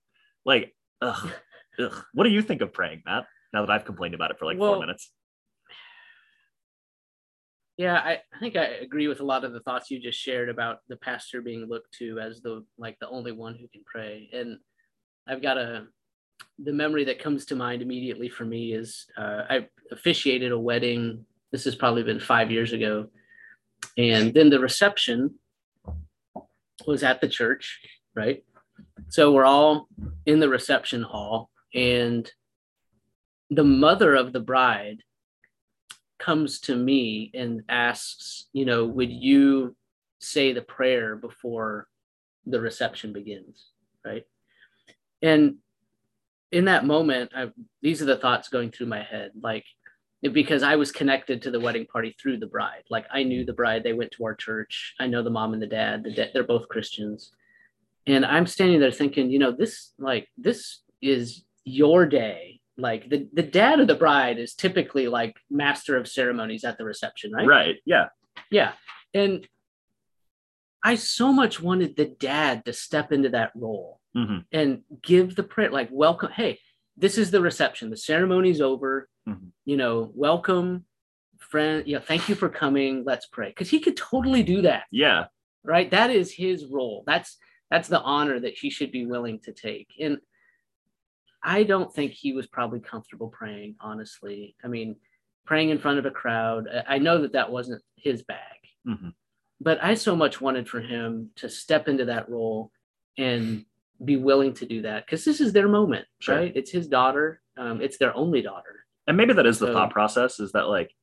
Like, 0.45 0.75
ugh, 1.03 1.33
ugh. 1.81 2.05
What 2.15 2.23
do 2.25 2.31
you 2.31 2.41
think 2.41 2.61
of 2.63 2.73
praying, 2.73 3.03
Matt? 3.05 3.27
Now 3.53 3.67
that 3.67 3.71
I've 3.73 3.85
complained 3.85 4.15
about 4.15 4.31
it 4.31 4.39
for 4.39 4.47
like 4.47 4.59
four 4.59 4.79
minutes. 4.79 5.11
Yeah, 7.81 7.95
I, 7.95 8.19
I 8.35 8.38
think 8.38 8.57
I 8.57 8.64
agree 8.83 9.09
with 9.09 9.21
a 9.21 9.25
lot 9.25 9.43
of 9.43 9.55
the 9.55 9.61
thoughts 9.61 9.90
you 9.90 9.99
just 9.99 10.21
shared 10.21 10.51
about 10.51 10.81
the 10.90 10.97
pastor 10.97 11.40
being 11.40 11.64
looked 11.64 11.95
to 11.95 12.19
as 12.19 12.43
the 12.43 12.62
like 12.77 12.99
the 13.01 13.09
only 13.09 13.33
one 13.33 13.55
who 13.55 13.69
can 13.69 13.81
pray. 13.87 14.29
And 14.35 14.59
I've 15.27 15.40
got 15.40 15.57
a 15.57 15.87
the 16.62 16.75
memory 16.75 17.05
that 17.05 17.23
comes 17.23 17.47
to 17.47 17.57
mind 17.57 17.81
immediately 17.81 18.29
for 18.29 18.45
me 18.45 18.75
is 18.75 19.07
uh, 19.16 19.45
I 19.49 19.69
officiated 19.90 20.53
a 20.53 20.59
wedding. 20.59 21.25
This 21.53 21.64
has 21.64 21.75
probably 21.75 22.03
been 22.03 22.21
five 22.21 22.51
years 22.51 22.75
ago, 22.75 23.07
and 23.97 24.35
then 24.35 24.51
the 24.51 24.61
reception 24.61 25.37
was 26.87 27.03
at 27.03 27.23
the 27.23 27.29
church, 27.29 27.81
right? 28.14 28.45
So 29.09 29.33
we're 29.33 29.47
all 29.47 29.88
in 30.27 30.38
the 30.38 30.51
reception 30.51 31.01
hall, 31.01 31.49
and 31.75 32.31
the 33.49 33.64
mother 33.64 34.16
of 34.16 34.35
the 34.35 34.40
bride 34.40 34.99
comes 36.20 36.61
to 36.61 36.76
me 36.76 37.30
and 37.35 37.62
asks, 37.68 38.46
you 38.52 38.64
know, 38.64 38.85
would 38.85 39.11
you 39.11 39.74
say 40.20 40.52
the 40.52 40.62
prayer 40.62 41.16
before 41.16 41.88
the 42.46 42.61
reception 42.61 43.12
begins, 43.12 43.66
right? 44.04 44.24
And 45.22 45.56
in 46.52 46.66
that 46.66 46.87
moment, 46.87 47.33
I, 47.35 47.50
these 47.83 48.02
are 48.02 48.06
the 48.06 48.16
thoughts 48.16 48.48
going 48.48 48.70
through 48.70 48.87
my 48.87 49.02
head, 49.02 49.33
like 49.40 49.64
because 50.22 50.62
I 50.62 50.76
was 50.76 50.92
connected 50.92 51.40
to 51.42 51.50
the 51.50 51.61
wedding 51.61 51.87
party 51.87 52.14
through 52.20 52.38
the 52.38 52.46
bride. 52.46 52.83
Like 52.90 53.06
I 53.12 53.22
knew 53.22 53.44
the 53.44 53.52
bride; 53.52 53.83
they 53.83 53.92
went 53.92 54.11
to 54.12 54.24
our 54.24 54.35
church. 54.35 54.94
I 55.00 55.06
know 55.06 55.22
the 55.22 55.30
mom 55.30 55.54
and 55.54 55.62
the 55.62 55.66
dad. 55.66 56.04
The 56.04 56.12
da- 56.12 56.30
they're 56.33 56.44
both 56.44 56.68
Christians, 56.68 57.33
and 58.06 58.26
I'm 58.26 58.46
standing 58.46 58.80
there 58.80 58.90
thinking, 58.90 59.30
you 59.30 59.38
know, 59.38 59.52
this 59.52 59.92
like 59.98 60.28
this 60.37 60.80
is 61.00 61.44
your 61.64 62.06
day. 62.06 62.60
Like 62.81 63.09
the 63.11 63.29
the 63.33 63.43
dad 63.43 63.81
of 63.81 63.87
the 63.87 63.95
bride 63.95 64.38
is 64.38 64.55
typically 64.55 65.09
like 65.09 65.37
master 65.51 65.97
of 65.97 66.09
ceremonies 66.09 66.64
at 66.64 66.79
the 66.79 66.85
reception, 66.85 67.33
right? 67.33 67.47
Right. 67.47 67.77
Yeah. 67.85 68.07
Yeah. 68.51 68.73
And 69.14 69.47
I 70.83 70.95
so 70.95 71.33
much 71.33 71.61
wanted 71.61 71.97
the 71.97 72.07
dad 72.07 72.64
to 72.64 72.73
step 72.73 73.12
into 73.12 73.29
that 73.31 73.53
role 73.55 74.01
hmm 74.14 74.38
and 74.51 74.81
give 75.03 75.37
the 75.37 75.43
prayer, 75.45 75.71
like, 75.71 75.88
welcome. 75.93 76.33
Hey, 76.33 76.59
this 76.97 77.16
is 77.19 77.31
the 77.31 77.40
reception. 77.40 77.90
The 77.90 77.97
ceremony's 77.97 78.61
over. 78.61 79.09
Mhm. 79.29 79.51
You 79.64 79.77
know, 79.77 80.11
welcome, 80.14 80.87
friend. 81.38 81.87
Yeah, 81.87 82.01
thank 82.01 82.29
you 82.29 82.35
for 82.35 82.49
coming. 82.49 83.05
Let's 83.05 83.27
pray. 83.27 83.49
Because 83.51 83.71
he 83.71 83.79
could 83.79 83.97
totally 83.97 84.43
do 84.43 84.62
that, 84.62 84.85
Yeah. 84.90 85.27
right? 85.62 85.88
That 85.90 86.11
is 86.11 86.33
his 86.33 86.64
role. 86.66 87.05
That's 87.07 87.37
that's 87.71 87.87
the 87.88 88.01
honor 88.01 88.40
that 88.40 88.59
he 88.59 88.69
should 88.69 88.90
be 88.90 89.07
willing 89.07 89.38
to 89.40 89.53
take. 89.53 89.88
And 90.01 90.19
I 91.42 91.62
don't 91.62 91.92
think 91.92 92.12
he 92.12 92.33
was 92.33 92.46
probably 92.46 92.81
comfortable 92.81 93.29
praying, 93.29 93.76
honestly. 93.81 94.57
I 94.62 94.68
mean, 94.68 94.96
praying 95.46 95.70
in 95.70 95.79
front 95.79 95.98
of 95.98 96.07
a 96.07 96.11
crowd. 96.11 96.68
I 96.87 96.98
know 96.98 97.22
that 97.22 97.33
that 97.33 97.50
wasn't 97.50 97.83
his 97.96 98.22
bag 98.22 98.38
hmm 98.87 99.09
but 99.62 99.79
I 99.85 99.92
so 99.94 100.16
much 100.16 100.40
wanted 100.40 100.66
for 100.70 100.81
him 100.81 101.33
to 101.37 101.50
step 101.50 101.87
into 101.87 102.07
that 102.07 102.31
role 102.31 102.72
and 103.18 103.66
be 104.03 104.16
willing 104.16 104.55
to 104.55 104.64
do 104.64 104.81
that 104.83 105.05
because 105.05 105.22
this 105.22 105.38
is 105.38 105.53
their 105.53 105.68
moment, 105.68 106.07
Sure. 106.18 106.37
right? 106.37 106.53
It's 106.57 106.70
his 106.70 106.88
daughter. 106.88 107.42
Um, 107.59 107.83
it's 107.83 107.98
their 107.98 108.16
only 108.16 108.40
daughter. 108.40 108.87
And 109.07 109.18
maybe 109.18 109.35
that 109.35 109.44
is 109.44 109.59
the 109.59 109.66
So- 109.66 109.72
thought 109.74 109.90
process 109.90 110.40
is 110.40 110.53
that 110.53 110.68
like, 110.68 110.94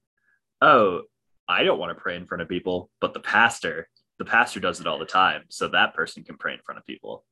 oh, 0.61 1.03
I 1.47 1.61
don't 1.65 1.77
want 1.77 1.95
to 1.95 2.01
pray 2.01 2.15
in 2.15 2.25
front 2.25 2.41
of 2.41 2.49
people, 2.49 2.89
but 2.99 3.13
the 3.13 3.19
pastor, 3.19 3.89
the 4.17 4.25
pastor 4.25 4.59
does 4.59 4.79
it 4.81 4.87
all 4.87 4.97
the 4.97 5.05
time. 5.05 5.43
So 5.49 5.67
that 5.67 5.93
person 5.93 6.23
can 6.23 6.37
pray 6.37 6.53
in 6.53 6.59
front 6.65 6.79
of 6.79 6.85
people. 6.87 7.25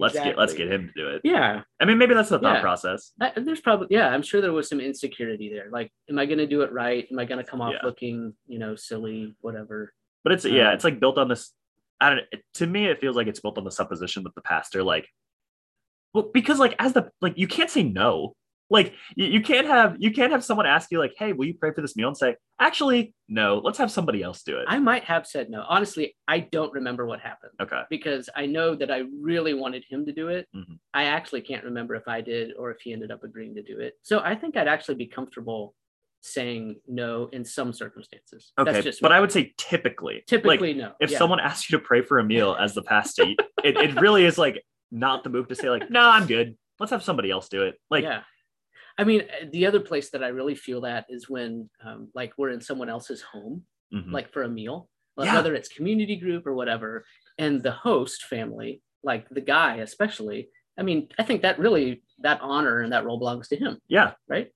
Let's 0.00 0.14
get 0.14 0.38
let's 0.38 0.54
get 0.54 0.70
him 0.70 0.88
to 0.88 0.92
do 1.02 1.08
it. 1.08 1.20
Yeah, 1.24 1.62
I 1.80 1.84
mean, 1.84 1.98
maybe 1.98 2.14
that's 2.14 2.28
the 2.28 2.38
thought 2.38 2.54
Yeah. 2.56 2.60
process. 2.60 3.12
I, 3.20 3.32
there's 3.36 3.60
probably 3.60 3.88
yeah. 3.90 4.08
I'm 4.08 4.22
sure 4.22 4.40
there 4.40 4.52
was 4.52 4.68
some 4.68 4.80
insecurity 4.80 5.50
there. 5.52 5.68
Like, 5.70 5.90
am 6.08 6.18
I 6.18 6.26
going 6.26 6.38
to 6.38 6.46
do 6.46 6.62
it 6.62 6.72
right? 6.72 7.06
Am 7.10 7.18
I 7.18 7.24
going 7.24 7.42
to 7.44 7.48
come 7.50 7.60
off 7.60 7.74
Yeah. 7.74 7.86
looking, 7.86 8.34
you 8.46 8.58
know, 8.58 8.76
silly, 8.76 9.34
whatever? 9.40 9.92
But 10.24 10.32
it's 10.32 10.44
yeah, 10.44 10.68
Um, 10.68 10.74
it's 10.74 10.84
like 10.84 11.00
built 11.00 11.18
on 11.18 11.28
this. 11.28 11.52
I 12.00 12.10
don't. 12.10 12.20
To 12.54 12.66
me, 12.66 12.86
it 12.86 13.00
feels 13.00 13.16
like 13.16 13.26
it's 13.26 13.40
built 13.40 13.58
on 13.58 13.64
the 13.64 13.70
supposition 13.72 14.22
that 14.24 14.34
the 14.34 14.40
pastor 14.42 14.82
like, 14.82 15.08
well, 16.14 16.30
because 16.32 16.58
like 16.58 16.74
as 16.78 16.92
the 16.92 17.10
like 17.20 17.34
you 17.36 17.48
can't 17.48 17.70
say 17.70 17.82
no. 17.82 18.34
Like 18.70 18.92
you, 19.16 19.26
you 19.26 19.40
can't 19.40 19.66
have 19.66 19.96
you 19.98 20.10
can't 20.12 20.32
have 20.32 20.44
someone 20.44 20.66
ask 20.66 20.90
you 20.90 20.98
like, 20.98 21.14
hey, 21.18 21.32
will 21.32 21.46
you 21.46 21.54
pray 21.54 21.72
for 21.72 21.80
this 21.80 21.96
meal? 21.96 22.08
And 22.08 22.16
say, 22.16 22.36
actually, 22.60 23.14
no, 23.28 23.60
let's 23.64 23.78
have 23.78 23.90
somebody 23.90 24.22
else 24.22 24.42
do 24.42 24.58
it. 24.58 24.66
I 24.68 24.78
might 24.78 25.04
have 25.04 25.26
said 25.26 25.48
no. 25.48 25.64
Honestly, 25.68 26.14
I 26.26 26.40
don't 26.40 26.72
remember 26.72 27.06
what 27.06 27.20
happened 27.20 27.52
okay. 27.60 27.82
because 27.88 28.28
I 28.36 28.46
know 28.46 28.74
that 28.74 28.90
I 28.90 29.04
really 29.20 29.54
wanted 29.54 29.84
him 29.88 30.04
to 30.06 30.12
do 30.12 30.28
it. 30.28 30.46
Mhm. 30.54 30.78
I 30.92 31.04
actually 31.04 31.40
can't 31.40 31.64
remember 31.64 31.94
if 31.94 32.06
I 32.08 32.20
did 32.20 32.52
or 32.58 32.70
if 32.70 32.80
he 32.82 32.92
ended 32.92 33.10
up 33.10 33.24
agreeing 33.24 33.54
to 33.54 33.62
do 33.62 33.78
it. 33.80 33.94
So 34.02 34.20
I 34.20 34.34
think 34.34 34.56
I'd 34.56 34.68
actually 34.68 34.96
be 34.96 35.06
comfortable 35.06 35.74
saying 36.20 36.76
no 36.86 37.28
in 37.32 37.44
some 37.44 37.72
circumstances. 37.72 38.52
Okay. 38.58 38.72
That's 38.72 38.84
just 38.84 39.00
but. 39.00 39.12
I 39.12 39.20
would 39.20 39.32
say 39.32 39.54
typically, 39.56 40.14
like, 40.16 40.26
typically 40.26 40.74
no. 40.74 40.92
if 41.00 41.10
Yeah. 41.10 41.18
someone 41.18 41.40
asks 41.40 41.70
you 41.70 41.78
to 41.78 41.84
pray 41.84 42.02
for 42.02 42.18
a 42.18 42.24
meal 42.24 42.56
as 42.58 42.74
the 42.74 42.82
pastor, 42.82 43.22
it, 43.64 43.76
it 43.76 44.00
really 44.00 44.24
is 44.24 44.36
like 44.36 44.62
not 44.90 45.24
the 45.24 45.30
move 45.30 45.48
to 45.48 45.54
say 45.54 45.70
like, 45.70 45.90
no, 45.90 46.00
I'm 46.00 46.26
good. 46.26 46.56
Let's 46.80 46.90
have 46.90 47.02
somebody 47.02 47.30
else 47.30 47.48
do 47.48 47.62
it. 47.62 47.76
Like, 47.90 48.04
yeah. 48.04 48.22
I 48.98 49.04
mean, 49.04 49.22
uh, 49.22 49.46
the 49.52 49.66
other 49.66 49.80
place 49.80 50.10
that 50.10 50.24
I 50.24 50.28
really 50.28 50.54
feel 50.56 50.80
that 50.82 51.06
is 51.08 51.28
when, 51.30 51.70
um, 51.84 52.08
like, 52.14 52.32
we're 52.36 52.50
in 52.50 52.60
someone 52.60 52.88
else's 52.88 53.22
home, 53.22 53.62
mhm. 53.94 54.12
like 54.12 54.32
for 54.32 54.42
a 54.42 54.48
meal, 54.48 54.88
Yeah. 55.16 55.34
whether 55.36 55.54
it's 55.54 55.68
community 55.68 56.16
group 56.16 56.46
or 56.46 56.54
whatever, 56.54 57.04
and 57.38 57.62
the 57.62 57.70
host 57.72 58.24
family, 58.24 58.82
like 59.02 59.28
the 59.30 59.40
guy 59.40 59.76
especially. 59.76 60.48
I 60.76 60.82
mean, 60.82 61.08
I 61.18 61.22
think 61.22 61.42
that 61.42 61.58
really 61.58 62.02
that 62.20 62.40
honor 62.40 62.80
and 62.80 62.92
that 62.92 63.04
role 63.04 63.18
belongs 63.18 63.48
to 63.48 63.56
him, 63.56 63.78
yeah, 63.88 64.12
right? 64.28 64.52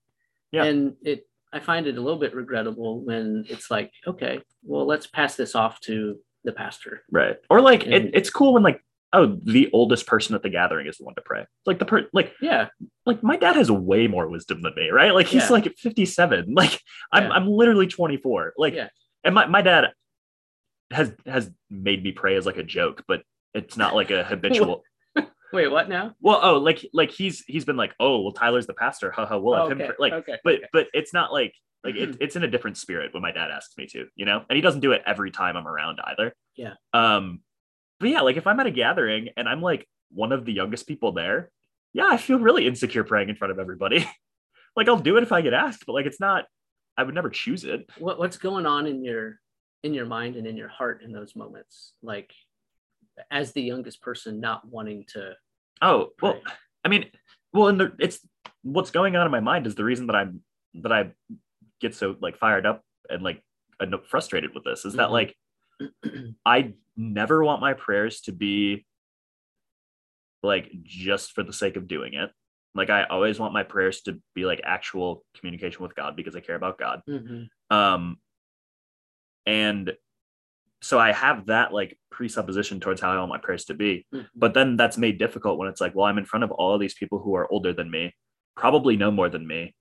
Yeah. 0.52 0.64
And 0.64 0.96
it, 1.02 1.26
I 1.52 1.61
find 1.61 1.87
it 1.87 1.96
a 1.96 2.00
little 2.00 2.18
bit 2.18 2.35
regrettable 2.35 3.00
when 3.05 3.44
it's 3.48 3.70
like, 3.70 3.92
okay, 4.07 4.40
well, 4.64 4.87
let's 4.87 5.07
pass 5.07 5.35
this 5.37 5.55
off 5.55 5.81
to 5.83 6.18
the 6.44 6.52
pastor. 6.52 7.05
right. 7.11 7.37
Or 7.50 7.61
like, 7.61 7.87
it, 7.87 8.11
it's 8.14 8.31
cool 8.31 8.55
when 8.55 8.62
like, 8.62 8.83
oh, 9.12 9.38
the 9.42 9.70
oldest 9.72 10.07
person 10.07 10.35
at 10.35 10.42
the 10.42 10.48
gathering 10.48 10.87
is 10.87 10.98
the 10.98 11.05
one 11.05 11.14
to 11.14 11.22
pray. 11.22 11.44
Like 11.66 11.79
the 11.79 11.85
per, 11.85 12.09
like, 12.12 12.33
Yeah, 12.40 12.68
like 13.05 13.22
my 13.22 13.37
dad 13.37 13.57
has 13.57 13.70
way 13.70 14.07
more 14.07 14.29
wisdom 14.29 14.62
than 14.62 14.75
me, 14.77 14.88
right? 14.90 15.14
Like 15.14 15.27
he's 15.27 15.44
Yeah. 15.44 15.53
like 15.53 15.77
57. 15.79 16.46
Like 16.55 16.81
I'm, 17.12 17.25
Yeah. 17.25 17.31
I'm 17.31 17.46
literally 17.46 17.87
24. 17.87 18.55
Like, 18.57 18.75
Yeah. 18.75 18.88
and 19.25 19.35
my, 19.35 19.46
my 19.46 19.62
dad 19.62 19.88
has 20.90 21.12
has 21.27 21.51
made 21.70 22.03
me 22.03 22.12
pray 22.12 22.37
as 22.37 22.46
like 22.46 22.59
a 22.59 22.62
joke, 22.62 23.05
but 23.09 23.22
it's 23.55 23.77
not 23.77 23.94
like 23.94 24.11
a 24.11 24.25
habitual. 24.33 24.83
Wait, 25.53 25.68
what 25.68 25.87
now? 25.88 26.14
well, 26.20 26.40
oh, 26.42 26.59
like 26.59 26.87
like 26.94 27.11
he's 27.11 27.44
he's 27.46 27.66
been 27.66 27.77
like, 27.77 27.92
oh, 28.01 28.22
well, 28.22 28.33
Tyler's 28.33 28.66
the 28.66 28.72
pastor. 28.72 29.11
Haha, 29.11 29.38
we'll 29.38 29.55
have 29.55 29.66
okay. 29.66 29.72
him. 29.72 29.87
Pray. 29.88 29.96
Like, 29.98 30.12
okay. 30.14 30.37
but 30.42 30.55
okay. 30.55 30.64
but 30.72 30.87
it's 30.94 31.12
not 31.12 31.31
like 31.31 31.55
like 31.85 31.94
it, 31.94 32.16
it's 32.20 32.37
in 32.37 32.44
a 32.44 32.48
different 32.48 32.79
spirit 32.79 33.12
when 33.12 33.22
my 33.22 33.33
dad 33.33 33.51
asks 33.51 33.77
me 33.77 33.87
to, 33.88 34.07
you 34.16 34.25
know, 34.25 34.44
and 34.48 34.57
he 34.57 34.62
doesn't 34.62 34.81
do 34.81 34.92
it 34.92 35.03
every 35.05 35.31
time 35.31 35.57
I'm 35.57 35.68
around 35.68 36.01
either. 36.05 36.35
Yeah. 36.57 36.75
Um, 36.94 37.40
but 38.03 38.11
yeah, 38.11 38.21
like 38.23 38.37
if 38.37 38.49
I'm 38.49 38.59
at 38.59 38.67
a 38.67 38.71
gathering 38.73 39.29
and 39.37 39.49
I'm 39.49 39.62
like 39.62 39.88
one 40.11 40.33
of 40.33 40.45
the 40.45 40.53
youngest 40.53 40.88
people 40.88 41.12
there, 41.12 41.51
yeah, 41.93 42.09
I 42.11 42.17
feel 42.17 42.38
really 42.41 42.67
insecure 42.67 43.05
praying 43.05 43.29
in 43.29 43.37
front 43.37 43.53
of 43.53 43.61
everybody. 43.61 44.07
like 44.77 44.88
I'll 44.88 44.99
do 44.99 45.17
it 45.17 45.23
if 45.23 45.31
I 45.31 45.41
get 45.41 45.55
asked, 45.55 45.85
but 45.87 45.93
like 45.93 46.07
it's 46.07 46.21
not. 46.21 46.45
I 46.99 47.05
would 47.05 47.15
never 47.15 47.31
choose 47.31 47.65
it. 47.65 47.88
What 47.99 48.19
what's 48.19 48.37
going 48.37 48.67
on 48.67 48.87
in 48.87 49.05
your 49.05 49.38
in 49.85 49.95
your 49.95 50.05
mind 50.05 50.37
and 50.37 50.47
in 50.47 50.57
your 50.57 50.69
heart 50.69 51.03
in 51.03 51.12
those 51.12 51.37
moments? 51.37 51.93
Like 52.03 52.33
as 53.31 53.53
the 53.53 53.62
youngest 53.62 54.03
person, 54.03 54.41
not 54.41 54.67
wanting 54.69 55.05
to. 55.15 55.35
Oh 55.81 56.09
well. 56.21 56.41
I 56.85 56.88
mean, 56.88 57.07
well, 57.53 57.69
and 57.69 57.79
the, 57.81 57.93
it's 58.01 58.19
what's 58.62 58.91
going 58.91 59.15
on 59.15 59.25
in 59.25 59.31
my 59.31 59.41
mind 59.41 59.69
is 59.69 59.77
the 59.77 59.85
reason 59.85 60.09
that 60.09 60.17
I'm 60.17 60.43
that 60.83 60.93
I 60.93 61.12
get 61.81 61.95
so 61.95 62.17
like 62.21 62.37
fired 62.37 62.67
up 62.67 62.83
and 63.09 63.23
like 63.23 63.43
frustrated 64.09 64.55
with 64.55 64.65
this 64.65 64.85
is 64.85 64.95
that 64.95 65.09
Mhm. 65.09 65.12
like 65.12 65.37
I 66.45 66.75
never 66.96 67.42
want 67.42 67.61
my 67.61 67.74
prayers 67.74 68.20
to 68.22 68.33
be 68.33 68.85
like 70.42 70.70
just 70.83 71.33
for 71.33 71.42
the 71.42 71.52
sake 71.52 71.76
of 71.76 71.88
doing 71.88 72.14
it. 72.14 72.31
Like 72.74 72.90
I 72.90 73.05
always 73.05 73.38
want 73.38 73.52
my 73.52 73.62
prayers 73.62 74.02
to 74.02 74.20
be 74.35 74.44
like 74.44 74.61
actual 74.64 75.24
communication 75.38 75.83
with 75.83 75.94
God 75.94 76.16
because 76.16 76.35
I 76.35 76.40
care 76.40 76.57
about 76.57 76.78
God. 76.78 77.02
Mhm. 77.09 77.48
Um 77.70 78.16
and 79.46 79.92
so 80.81 80.98
I 80.98 81.12
have 81.12 81.46
that 81.46 81.72
like 81.72 81.98
presupposition 82.11 82.81
towards 82.81 83.00
how 83.00 83.11
I 83.12 83.18
want 83.18 83.28
my 83.28 83.38
prayers 83.38 83.66
to 83.66 83.74
be. 83.74 84.07
Mhm. 84.12 84.26
But 84.35 84.55
then 84.55 84.76
that's 84.76 84.98
made 84.98 85.18
difficult 85.18 85.59
when 85.59 85.68
it's 85.68 85.81
like, 85.81 85.94
well, 85.94 86.07
I'm 86.07 86.18
in 86.18 86.24
front 86.24 86.44
of 86.44 86.50
all 86.50 86.74
of 86.74 86.81
these 86.81 86.94
people 86.94 87.20
who 87.20 87.35
are 87.37 87.50
older 87.52 87.72
than 87.72 87.90
me, 87.90 88.14
probably 88.57 88.96
know 88.96 89.11
more 89.11 89.28
than 89.28 89.46
me. 89.46 89.74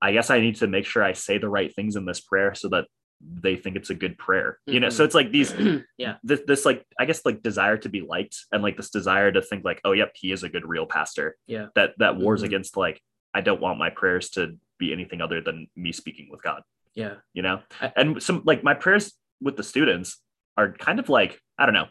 I 0.00 0.12
guess 0.12 0.30
I 0.30 0.40
need 0.40 0.56
to 0.56 0.66
make 0.66 0.86
sure 0.86 1.02
I 1.02 1.12
say 1.12 1.38
the 1.38 1.48
right 1.48 1.74
things 1.74 1.96
in 1.96 2.04
this 2.06 2.20
prayer 2.20 2.54
so 2.54 2.68
that 2.68 2.86
they 3.20 3.56
think 3.56 3.76
it's 3.76 3.90
a 3.90 3.94
good 3.94 4.16
prayer. 4.18 4.58
You 4.66 4.80
know, 4.80 4.88
so 4.90 5.04
it's 5.04 5.14
like 5.14 5.30
these 5.30 5.54
yeah. 5.98 6.16
this, 6.22 6.40
this 6.46 6.64
like 6.64 6.84
I 6.98 7.04
guess 7.04 7.24
like 7.24 7.42
desire 7.42 7.76
to 7.78 7.88
be 7.88 8.00
liked 8.00 8.36
and 8.52 8.62
like 8.62 8.76
this 8.76 8.90
desire 8.90 9.30
to 9.30 9.42
think 9.42 9.64
like, 9.64 9.80
oh 9.84 9.92
yep, 9.92 10.12
he 10.14 10.32
is 10.32 10.42
a 10.42 10.48
good 10.48 10.66
real 10.66 10.86
pastor. 10.86 11.36
Yeah. 11.46 11.66
That 11.74 11.92
that 11.98 12.16
wars 12.16 12.42
Mhm. 12.42 12.46
against 12.46 12.76
like 12.76 13.00
I 13.34 13.40
don't 13.42 13.60
want 13.60 13.78
my 13.78 13.90
prayers 13.90 14.30
to 14.30 14.56
be 14.78 14.92
anything 14.92 15.20
other 15.20 15.40
than 15.40 15.68
me 15.76 15.92
speaking 15.92 16.28
with 16.30 16.42
God 16.42 16.62
Yeah. 16.94 17.16
you 17.34 17.42
know 17.42 17.60
I- 17.80 17.92
and 17.96 18.22
some 18.22 18.42
like 18.46 18.64
my 18.64 18.72
prayers 18.74 19.12
with 19.40 19.56
the 19.58 19.62
students 19.62 20.18
are 20.56 20.72
kind 20.72 20.98
of 20.98 21.08
like 21.10 21.38
i 21.58 21.66
don't 21.66 21.74
know 21.74 21.86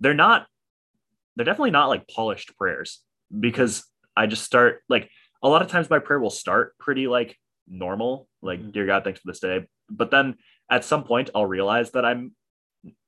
they're 0.00 0.12
not 0.12 0.46
they're 1.36 1.44
definitely 1.44 1.70
not 1.70 1.86
like 1.86 2.06
polished 2.08 2.56
prayers 2.58 3.00
because 3.38 3.84
i 4.16 4.26
just 4.26 4.42
start 4.42 4.82
like 4.88 5.08
a 5.42 5.48
lot 5.48 5.62
of 5.62 5.68
times 5.68 5.88
my 5.88 6.00
prayer 6.00 6.18
will 6.20 6.30
start 6.30 6.76
pretty 6.78 7.06
like 7.06 7.36
normal 7.68 8.28
like 8.42 8.60
Mhm. 8.60 8.72
dear 8.72 8.86
god 8.86 9.04
thanks 9.04 9.20
for 9.20 9.30
this 9.30 9.40
day 9.40 9.66
but 9.88 10.10
then 10.10 10.34
at 10.70 10.84
some 10.84 11.04
point 11.04 11.30
i'll 11.34 11.46
realize 11.46 11.90
that 11.92 12.04
i'm 12.04 12.32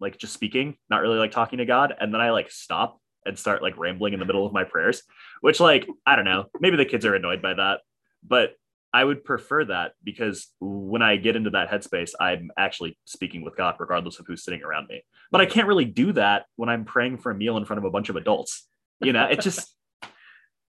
like 0.01 0.19
just 0.19 0.33
speaking 0.33 0.77
not 0.90 1.01
really 1.01 1.19
like 1.19 1.33
talking 1.33 1.59
to 1.59 1.67
god 1.67 1.95
and 1.99 2.12
then 2.12 2.21
i 2.21 2.31
like 2.31 2.51
stop 2.51 3.01
and 3.27 3.38
start 3.38 3.62
like 3.62 3.77
rambling 3.79 4.12
in 4.12 4.21
the 4.21 4.27
middle 4.27 4.47
of 4.47 4.53
my 4.53 4.64
prayers 4.64 5.03
which 5.40 5.61
like 5.61 5.88
i 6.07 6.14
don't 6.14 6.25
know 6.25 6.45
maybe 6.61 6.77
the 6.77 6.85
kids 6.85 7.05
are 7.05 7.14
annoyed 7.14 7.43
by 7.43 7.55
that 7.55 7.81
but 8.27 8.55
I 8.95 9.03
would 9.03 9.25
prefer 9.25 9.64
that 9.64 9.95
because 10.05 10.53
when 10.61 11.03
I 11.03 11.17
get 11.17 11.35
into 11.35 11.51
that 11.51 11.69
headspace, 11.69 12.12
I'm 12.21 12.53
actually 12.57 12.97
speaking 13.05 13.43
with 13.43 13.57
God, 13.57 13.75
regardless 13.81 14.21
of 14.21 14.27
who's 14.29 14.45
sitting 14.45 14.62
around 14.62 14.87
me. 14.87 15.03
But 15.33 15.40
I 15.40 15.47
can't 15.47 15.67
really 15.67 15.85
do 15.85 16.12
that 16.12 16.47
when 16.55 16.69
I'm 16.69 16.85
praying 16.85 17.19
for 17.19 17.33
a 17.33 17.35
meal 17.35 17.57
in 17.57 17.64
front 17.64 17.79
of 17.79 17.85
a 17.85 17.90
bunch 17.90 18.09
of 18.09 18.14
adults. 18.14 18.69
You 19.01 19.12
know, 19.12 19.25
it 19.25 19.40
just, 19.40 19.75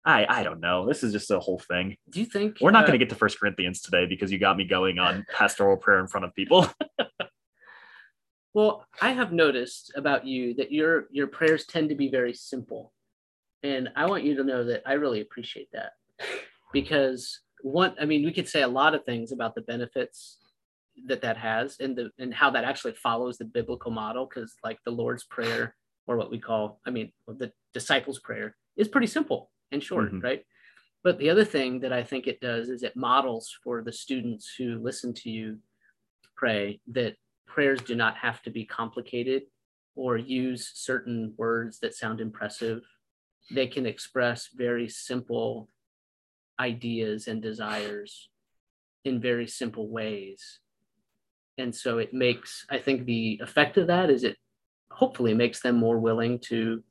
I, 0.05 0.25
I 0.27 0.43
don't 0.43 0.61
know. 0.61 0.87
This 0.87 1.03
is 1.03 1.11
just 1.11 1.29
a 1.29 1.39
whole 1.39 1.59
thing. 1.59 1.97
Do 2.09 2.19
you 2.19 2.25
think 2.25 2.57
We're 2.61 2.71
not 2.71 2.83
uh, 2.83 2.87
going 2.87 2.99
to 2.99 3.05
get 3.05 3.09
to 3.09 3.15
First 3.15 3.39
Corinthians 3.39 3.81
today 3.81 4.05
because 4.07 4.31
you 4.31 4.39
got 4.39 4.57
me 4.57 4.65
going 4.65 4.97
on 4.97 5.25
pastoral 5.33 5.77
prayer 5.77 5.99
in 5.99 6.07
front 6.07 6.25
of 6.25 6.33
people. 6.33 6.67
Well, 8.53 8.85
I 8.99 9.11
have 9.11 9.31
noticed 9.31 9.91
about 9.95 10.25
you 10.25 10.55
that 10.55 10.71
your 10.71 11.07
your 11.11 11.27
prayers 11.27 11.65
tend 11.65 11.89
to 11.89 11.95
be 11.95 12.09
very 12.09 12.33
simple. 12.33 12.93
And 13.61 13.89
I 13.95 14.07
want 14.07 14.23
you 14.23 14.35
to 14.37 14.43
know 14.43 14.63
that 14.65 14.81
I 14.85 14.93
really 14.93 15.21
appreciate 15.21 15.69
that. 15.73 15.93
Because 16.71 17.39
one 17.63 17.95
I 17.99 18.05
mean, 18.05 18.23
we 18.23 18.31
could 18.31 18.47
say 18.47 18.61
a 18.61 18.67
lot 18.67 18.93
of 18.93 19.03
things 19.03 19.31
about 19.31 19.55
the 19.55 19.61
benefits 19.61 20.37
that 21.07 21.21
that 21.21 21.35
has 21.37 21.77
and 21.79 21.95
the 21.95 22.11
and 22.19 22.31
how 22.31 22.51
that 22.51 22.63
actually 22.63 22.93
follows 22.93 23.37
the 23.37 23.45
biblical 23.45 23.91
model 23.91 24.27
cuz 24.27 24.55
like 24.63 24.77
the 24.83 24.91
Lord's 24.91 25.23
prayer 25.23 25.75
or 26.05 26.15
what 26.15 26.29
we 26.29 26.37
call 26.37 26.79
I 26.85 26.91
mean, 26.91 27.11
the 27.27 27.51
disciples 27.73 28.19
prayer 28.19 28.55
is 28.75 28.87
pretty 28.87 29.07
simple 29.07 29.49
and 29.71 29.83
short, 29.83 30.11
Mhm. 30.11 30.23
right? 30.23 30.45
But 31.03 31.17
the 31.17 31.29
other 31.29 31.45
thing 31.45 31.79
that 31.79 31.93
I 31.93 32.03
think 32.03 32.27
it 32.27 32.41
does 32.41 32.69
is 32.69 32.83
it 32.83 32.95
models 32.95 33.57
for 33.63 33.81
the 33.81 33.91
students 33.91 34.53
who 34.55 34.79
listen 34.79 35.13
to 35.15 35.29
you 35.29 35.61
pray 36.35 36.81
that 36.87 37.17
prayers 37.45 37.81
do 37.81 37.95
not 37.95 38.17
have 38.17 38.41
to 38.43 38.49
be 38.49 38.65
complicated 38.65 39.43
or 39.95 40.17
use 40.17 40.71
certain 40.73 41.33
words 41.37 41.79
that 41.79 41.95
sound 41.95 42.21
impressive. 42.21 42.85
They 43.51 43.67
can 43.67 43.85
express 43.85 44.47
very 44.47 44.87
simple 44.87 45.69
ideas 46.59 47.27
and 47.27 47.41
desires 47.41 48.29
in 49.03 49.19
very 49.19 49.47
simple 49.47 49.87
ways. 49.89 50.59
And 51.57 51.75
so 51.75 51.97
it 51.97 52.13
makes, 52.13 52.65
I 52.69 52.77
think 52.77 53.05
the 53.05 53.39
effect 53.41 53.77
of 53.77 53.87
that 53.87 54.09
is 54.09 54.23
it 54.23 54.37
hopefully 54.91 55.33
makes 55.33 55.61
them 55.61 55.75
more 55.75 55.97
willing 55.97 56.39
to 56.39 56.83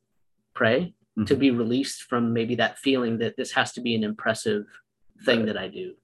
pray, 0.55 0.95
to 1.27 1.35
Mhm. 1.35 1.39
be 1.39 1.51
released 1.51 2.05
from 2.05 2.33
maybe 2.33 2.55
that 2.57 2.79
feeling 2.79 3.19
that 3.19 3.37
this 3.37 3.53
has 3.53 3.73
to 3.73 3.81
be 3.81 3.95
an 3.95 4.05
impressive 4.05 4.67
thing 5.25 5.47
that 5.47 5.57
I 5.57 5.69
do. 5.69 5.97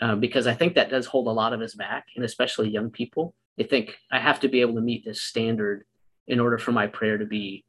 Um, 0.00 0.20
because 0.20 0.46
I 0.46 0.54
think 0.54 0.74
that 0.74 0.90
does 0.90 1.06
hold 1.06 1.26
a 1.26 1.32
lot 1.32 1.52
of 1.52 1.60
us 1.60 1.74
back, 1.74 2.06
and 2.14 2.24
especially 2.24 2.68
young 2.70 2.90
people. 2.90 3.34
They 3.56 3.64
think 3.64 3.98
I 4.12 4.20
have 4.20 4.38
to 4.40 4.48
be 4.48 4.60
able 4.60 4.74
to 4.76 4.80
meet 4.80 5.04
this 5.04 5.20
standard 5.22 5.84
in 6.28 6.38
order 6.38 6.58
for 6.58 6.70
my 6.70 6.86
prayer 6.86 7.18
to 7.18 7.26
be 7.26 7.64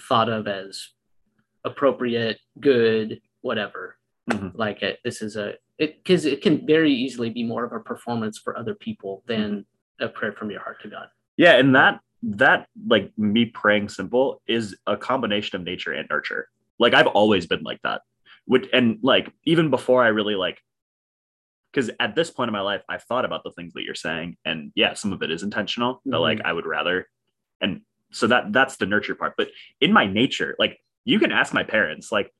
thought 0.00 0.28
of 0.28 0.46
as 0.46 0.90
appropriate, 1.64 2.38
good, 2.60 3.20
whatever. 3.40 3.96
Mhm. 4.30 4.52
Like 4.54 4.82
it, 4.82 5.00
this 5.02 5.22
is 5.22 5.36
a 5.36 5.56
it 5.78 5.96
because 5.96 6.24
it 6.26 6.42
can 6.42 6.64
very 6.64 6.92
easily 6.92 7.30
be 7.30 7.42
more 7.42 7.64
of 7.64 7.72
a 7.72 7.80
performance 7.80 8.38
for 8.38 8.56
other 8.56 8.74
people 8.74 9.24
than 9.26 9.66
a 9.98 10.08
prayer 10.08 10.32
from 10.32 10.50
your 10.50 10.60
heart 10.60 10.80
to 10.82 10.88
God. 10.88 11.08
Yeah, 11.36 11.56
and 11.58 11.74
that 11.74 12.00
that 12.22 12.66
like 12.86 13.10
me 13.18 13.46
praying 13.46 13.88
simple 13.88 14.40
is 14.46 14.76
a 14.86 14.96
combination 14.96 15.56
of 15.56 15.64
nature 15.64 15.92
and 15.92 16.08
nurture. 16.10 16.48
Like 16.78 16.94
I've 16.94 17.08
always 17.08 17.46
been 17.46 17.62
like 17.62 17.80
that. 17.82 18.02
Which 18.44 18.68
and 18.72 18.98
like 19.02 19.32
even 19.44 19.70
before 19.70 20.02
I 20.02 20.08
really 20.08 20.34
like 20.34 20.58
because 21.72 21.90
at 22.00 22.14
this 22.14 22.30
point 22.30 22.48
in 22.48 22.52
my 22.52 22.60
life 22.60 22.82
I've 22.88 23.04
thought 23.04 23.24
about 23.24 23.44
the 23.44 23.52
things 23.52 23.72
that 23.74 23.84
you're 23.84 23.94
saying 23.94 24.36
and 24.44 24.72
yeah, 24.74 24.94
some 24.94 25.12
of 25.12 25.22
it 25.22 25.30
is 25.30 25.42
intentional. 25.42 26.00
But 26.04 26.20
like 26.20 26.38
mm-hmm. 26.38 26.46
I 26.46 26.52
would 26.52 26.66
rather 26.66 27.08
and 27.60 27.82
so 28.12 28.26
that 28.26 28.52
that's 28.52 28.76
the 28.76 28.86
nurture 28.86 29.14
part. 29.14 29.34
But 29.36 29.48
in 29.80 29.92
my 29.92 30.06
nature, 30.06 30.54
like 30.58 30.78
you 31.04 31.18
can 31.18 31.32
ask 31.32 31.52
my 31.52 31.64
parents, 31.64 32.12
like 32.12 32.32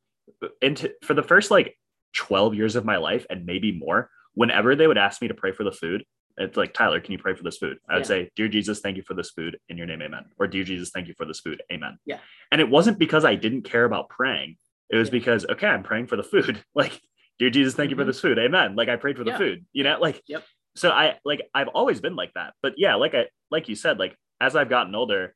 into 0.60 0.92
for 1.02 1.14
the 1.14 1.22
first 1.22 1.50
like 1.50 1.76
12 2.14 2.54
years 2.54 2.76
of 2.76 2.84
my 2.84 2.96
life 2.96 3.26
and 3.30 3.46
maybe 3.46 3.72
more, 3.72 4.10
whenever 4.34 4.76
they 4.76 4.86
would 4.86 4.98
ask 4.98 5.22
me 5.22 5.28
to 5.28 5.34
pray 5.34 5.52
for 5.52 5.64
the 5.64 5.72
food, 5.72 6.04
it's 6.38 6.56
like 6.56 6.72
Tyler, 6.74 7.00
can 7.00 7.12
you 7.12 7.18
pray 7.18 7.34
for 7.34 7.42
this 7.42 7.58
food? 7.58 7.78
I 7.88 7.94
would 7.94 8.00
Yeah. 8.00 8.06
say, 8.08 8.30
Dear 8.36 8.48
Jesus, 8.48 8.80
thank 8.80 8.96
you 8.96 9.02
for 9.02 9.14
this 9.14 9.30
food. 9.30 9.58
In 9.68 9.76
your 9.76 9.86
name, 9.86 10.02
amen. 10.02 10.26
Or 10.38 10.46
Dear 10.46 10.64
Jesus, 10.64 10.90
thank 10.90 11.08
you 11.08 11.14
for 11.14 11.24
this 11.26 11.40
food. 11.40 11.62
Amen. 11.72 11.98
Yeah. 12.06 12.18
And 12.50 12.60
it 12.60 12.68
wasn't 12.68 12.98
because 12.98 13.24
I 13.24 13.34
didn't 13.34 13.62
care 13.62 13.84
about 13.84 14.08
praying. 14.08 14.56
It 14.90 14.96
was 14.96 15.08
Yeah. 15.08 15.12
because, 15.12 15.46
okay, 15.46 15.66
I'm 15.66 15.82
praying 15.82 16.06
for 16.08 16.16
the 16.16 16.22
food. 16.22 16.62
Like, 16.74 17.00
Dear 17.38 17.50
Jesus, 17.50 17.74
thank 17.74 17.90
you 17.90 17.96
for 17.96 18.04
Mhm. 18.04 18.06
this 18.06 18.20
food. 18.20 18.38
Amen. 18.38 18.76
Like 18.76 18.88
I 18.88 18.96
prayed 18.96 19.16
for 19.16 19.24
the 19.24 19.32
food. 19.32 19.64
You 19.72 19.84
know, 19.84 19.98
like 20.00 20.22
Yep. 20.26 20.44
so 20.76 20.90
I 20.90 21.18
like 21.24 21.42
I've 21.54 21.68
always 21.68 22.00
been 22.00 22.14
like 22.14 22.32
that. 22.34 22.54
But 22.62 22.74
yeah, 22.76 22.94
like 22.96 23.14
I 23.14 23.28
like 23.50 23.68
you 23.68 23.74
said, 23.74 23.98
like 23.98 24.16
as 24.40 24.54
I've 24.54 24.68
gotten 24.68 24.94
older, 24.94 25.34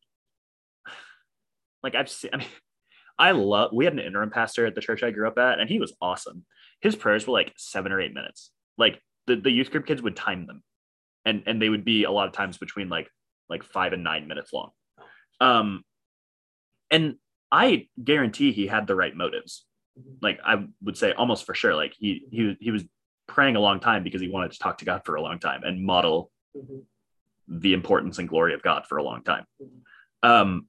like 1.83 1.95
I've 1.95 2.09
seen 2.11 2.31
I 2.33 2.37
mean 2.39 2.49
I 3.19 3.31
love 3.33 3.71
we 3.73 3.85
had 3.87 3.95
an 3.95 3.99
interim 4.01 4.31
pastor 4.31 4.67
at 4.67 4.75
the 4.75 4.81
church 4.83 5.03
I 5.03 5.11
grew 5.11 5.27
up 5.27 5.39
at, 5.39 5.59
and 5.59 5.69
he 5.71 5.79
was 5.81 5.95
awesome. 6.01 6.45
His 6.81 6.95
prayers 6.97 7.27
were 7.27 7.33
like 7.33 7.55
seven 7.57 7.93
or 7.93 8.01
eight 8.01 8.13
minutes. 8.15 8.51
Like 8.77 9.01
the, 9.27 9.37
the 9.37 9.51
youth 9.51 9.71
group 9.71 9.87
kids 9.87 10.03
would 10.03 10.15
time 10.17 10.47
them. 10.47 10.63
And 11.27 11.43
and 11.47 11.61
they 11.61 11.69
would 11.69 11.85
be 11.85 12.05
a 12.05 12.11
lot 12.11 12.27
of 12.29 12.33
times 12.33 12.57
between 12.57 12.89
like 12.89 13.11
like 13.51 13.63
five 13.65 13.93
and 13.93 14.03
nine 14.03 14.27
minutes 14.29 14.53
long. 14.53 14.71
Um 15.41 15.85
and 16.91 17.17
I 17.53 17.89
guarantee 18.03 18.53
he 18.53 18.67
had 18.67 18.87
the 18.87 18.95
right 18.95 19.15
motives. 19.15 19.67
Mhm. 19.99 20.19
Like 20.23 20.41
I 20.45 20.65
would 20.83 20.97
say 20.97 21.13
almost 21.13 21.45
for 21.45 21.55
sure. 21.55 21.75
Like 21.75 21.95
he 21.99 22.25
he 22.31 22.57
he 22.61 22.71
was 22.71 22.85
praying 23.29 23.57
a 23.57 23.61
long 23.61 23.81
time 23.81 24.05
because 24.05 24.21
he 24.21 24.29
wanted 24.29 24.53
to 24.53 24.59
talk 24.59 24.79
to 24.79 24.85
God 24.85 25.03
for 25.05 25.17
a 25.17 25.21
long 25.23 25.39
time 25.41 25.63
and 25.65 25.85
model 25.85 26.31
Mhm. 26.57 26.87
the 27.49 27.75
importance 27.75 28.19
and 28.19 28.29
glory 28.29 28.55
of 28.55 28.63
God 28.63 28.87
for 28.87 28.97
a 28.99 29.03
long 29.03 29.23
time. 29.23 29.45
Mhm. 29.61 29.83
Um, 30.23 30.69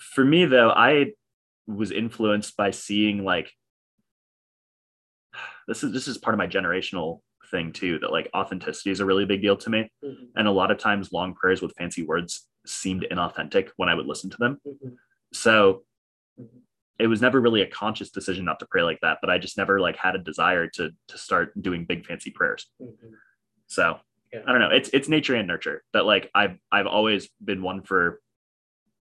for 0.00 0.24
me, 0.24 0.44
though, 0.46 0.70
I 0.70 1.12
was 1.66 1.90
influenced 1.90 2.56
by 2.56 2.70
seeing 2.70 3.24
like 3.24 3.52
this 5.68 5.84
is 5.84 5.92
this 5.92 6.08
is 6.08 6.16
part 6.18 6.34
of 6.34 6.38
my 6.38 6.46
generational 6.46 7.20
thing 7.50 7.72
too. 7.72 7.98
That 8.00 8.12
like 8.12 8.28
authenticity 8.34 8.90
is 8.90 9.00
a 9.00 9.06
really 9.06 9.24
big 9.24 9.42
deal 9.42 9.56
to 9.56 9.70
me, 9.70 9.90
Mhm. 10.04 10.28
and 10.36 10.48
a 10.48 10.52
lot 10.52 10.70
of 10.70 10.78
times 10.78 11.12
long 11.12 11.34
prayers 11.34 11.62
with 11.62 11.74
fancy 11.76 12.02
words 12.04 12.48
seemed 12.66 13.06
inauthentic 13.10 13.70
when 13.76 13.88
I 13.88 13.94
would 13.94 14.06
listen 14.06 14.30
to 14.30 14.36
them. 14.38 14.60
Mhm. 14.66 14.96
So 15.32 15.84
Mhm. 16.38 16.62
it 16.98 17.06
was 17.06 17.22
never 17.22 17.40
really 17.40 17.62
a 17.62 17.66
conscious 17.66 18.10
decision 18.10 18.44
not 18.44 18.58
to 18.60 18.66
pray 18.66 18.82
like 18.82 19.00
that, 19.00 19.18
but 19.20 19.30
I 19.30 19.38
just 19.38 19.56
never 19.56 19.80
like 19.80 19.96
had 19.96 20.14
a 20.14 20.18
desire 20.18 20.66
to 20.74 20.90
to 21.08 21.18
start 21.18 21.60
doing 21.60 21.84
big 21.84 22.04
fancy 22.06 22.30
prayers. 22.30 22.70
Mhm. 22.80 23.14
So 23.66 24.00
Yeah. 24.32 24.42
I 24.46 24.52
don't 24.52 24.60
know. 24.60 24.70
It's 24.70 24.90
it's 24.90 25.08
nature 25.08 25.34
and 25.34 25.48
nurture 25.48 25.84
that 25.92 26.04
like 26.04 26.30
I've 26.34 26.58
I've 26.70 26.86
always 26.86 27.28
been 27.42 27.62
one 27.62 27.82
for 27.82 28.20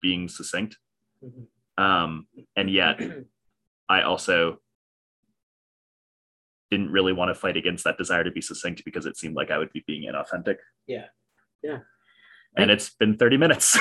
being 0.02 0.28
succinct. 0.28 0.78
Mhm. 1.24 1.48
Um, 1.78 2.28
and 2.56 2.69
yet 2.69 3.00
I 3.89 4.02
also 4.02 4.62
didn't 6.75 6.91
really 6.91 7.13
want 7.13 7.29
to 7.29 7.35
fight 7.35 7.55
against 7.55 7.83
that 7.85 7.97
desire 7.97 8.23
to 8.23 8.31
be 8.31 8.41
succinct 8.41 8.83
because 8.83 9.05
it 9.05 9.17
seemed 9.17 9.35
like 9.35 9.51
I 9.51 9.57
would 9.57 9.71
be 9.71 9.83
being 9.88 10.11
inauthentic. 10.11 10.57
Yeah. 10.88 11.05
Yeah. 11.63 11.79
And 12.57 12.69
it's 12.69 12.89
been 12.89 13.17
30 13.17 13.38
minutes. 13.38 13.77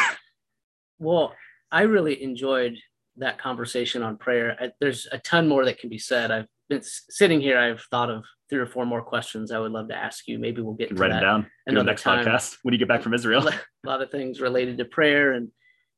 well, 0.98 1.34
I 1.70 1.82
really 1.82 2.22
enjoyed 2.22 2.76
that 3.16 3.38
conversation 3.38 4.02
on 4.02 4.16
prayer. 4.16 4.56
I, 4.60 4.70
there's 4.80 5.06
a 5.10 5.18
ton 5.18 5.48
more 5.48 5.64
that 5.64 5.78
can 5.78 5.90
be 5.90 5.98
said. 5.98 6.30
I've 6.30 6.46
been 6.68 6.82
sitting 6.82 7.40
here. 7.40 7.58
I've 7.58 7.82
thought 7.90 8.10
of 8.10 8.24
three 8.48 8.58
or 8.58 8.66
four 8.66 8.86
more 8.86 9.02
questions 9.02 9.50
I 9.50 9.58
would 9.58 9.72
love 9.72 9.88
to 9.88 9.96
ask 9.96 10.26
you. 10.26 10.38
Maybe 10.38 10.62
we'll 10.62 10.74
get 10.74 10.90
to 10.90 10.94
write 10.94 11.10
that 11.10 11.20
them 11.20 11.42
down. 11.42 11.50
another 11.66 11.86
next 11.86 12.02
time. 12.02 12.24
podcast 12.24 12.58
when 12.62 12.72
you 12.72 12.78
get 12.78 12.88
back 12.88 13.02
from 13.02 13.14
Israel. 13.14 13.46
a 13.48 13.60
lot 13.84 14.02
of 14.02 14.10
things 14.10 14.40
related 14.40 14.78
to 14.78 14.84
prayer 14.84 15.32
and 15.32 15.48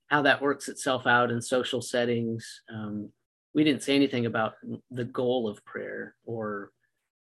how 0.09 0.22
that 0.22 0.42
works 0.42 0.68
itself 0.68 1.06
out 1.06 1.30
in 1.30 1.40
social 1.42 1.82
settings. 1.82 2.62
Um, 2.72 3.11
we 3.54 3.64
didn't 3.64 3.82
say 3.82 3.96
anything 3.96 4.26
about 4.26 4.54
the 4.90 5.04
goal 5.04 5.48
of 5.48 5.64
prayer 5.64 6.14
or 6.24 6.70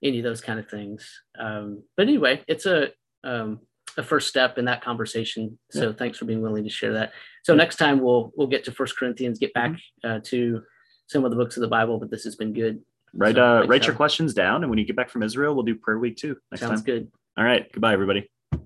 any 0.03 0.19
of 0.19 0.25
those 0.25 0.41
kind 0.41 0.59
of 0.59 0.69
things. 0.69 1.09
Um, 1.39 1.83
but 1.97 2.07
anyway, 2.07 2.43
it's 2.47 2.67
a 2.67 2.89
um, 3.25 3.61
a 3.97 4.03
first 4.03 4.29
step 4.29 4.59
in 4.59 4.67
that 4.67 4.83
conversation. 4.83 5.59
So 5.71 5.89
yeah. 5.89 5.93
thanks 5.97 6.19
for 6.19 6.27
being 6.27 6.43
willing 6.43 6.65
to 6.65 6.71
share 6.71 6.93
that. 6.95 7.13
So 7.45 7.53
yeah. 7.53 7.59
next 7.59 7.77
time 7.77 8.01
we'll 8.01 8.33
we'll 8.37 8.47
get 8.47 8.65
to 8.65 8.73
First 8.73 8.97
Corinthians, 8.97 9.39
get 9.39 9.55
back 9.55 9.73
mm-hmm. 9.73 10.11
uh, 10.11 10.21
to 10.25 10.63
some 11.07 11.25
of 11.25 11.31
the 11.31 11.37
books 11.37 11.57
of 11.57 11.63
the 11.63 11.69
Bible. 11.69 11.99
But 11.99 12.11
this 12.11 12.25
has 12.25 12.37
been 12.37 12.53
good. 12.53 12.81
Write 13.15 13.37
so, 13.37 13.45
uh, 13.45 13.67
write 13.67 13.87
your 13.87 13.97
questions 13.97 14.35
down, 14.35 14.63
and 14.63 14.71
when 14.71 14.79
you 14.79 14.85
get 14.85 14.97
back 14.97 15.11
from 15.11 15.23
Israel, 15.23 15.55
we'll 15.55 15.65
do 15.65 15.77
prayer 15.77 15.99
week 15.99 16.17
too. 16.17 16.37
Next 16.51 16.61
Sounds 16.61 16.81
time. 16.81 16.85
good. 16.85 17.13
All 17.39 17.45
right. 17.45 17.71
Goodbye, 17.73 17.93
everybody. 17.93 18.29